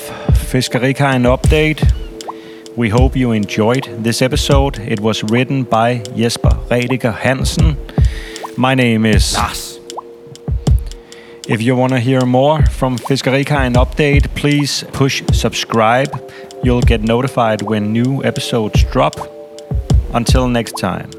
Fiskerikajen 0.49 1.25
Update. 1.25 1.83
We 2.77 2.87
hope 2.89 3.17
you 3.17 3.33
enjoyed 3.33 3.89
this 3.99 4.21
episode. 4.21 4.79
It 4.79 5.01
was 5.01 5.21
written 5.23 5.63
by 5.63 5.97
Jesper 6.15 6.51
Rediger 6.69 7.13
Hansen. 7.13 7.75
My 8.57 8.73
name 8.73 9.05
is 9.05 9.33
Lars. 9.35 9.79
If 11.47 11.61
you 11.61 11.75
want 11.75 11.91
to 11.91 11.99
hear 11.99 12.21
more 12.21 12.65
from 12.67 12.97
Fiskerikajen 12.97 13.73
Update, 13.73 14.33
please 14.35 14.85
push 14.93 15.23
subscribe. 15.33 16.31
You'll 16.63 16.81
get 16.81 17.01
notified 17.01 17.63
when 17.63 17.91
new 17.91 18.23
episodes 18.23 18.85
drop. 18.85 19.15
Until 20.13 20.47
next 20.47 20.77
time. 20.77 21.09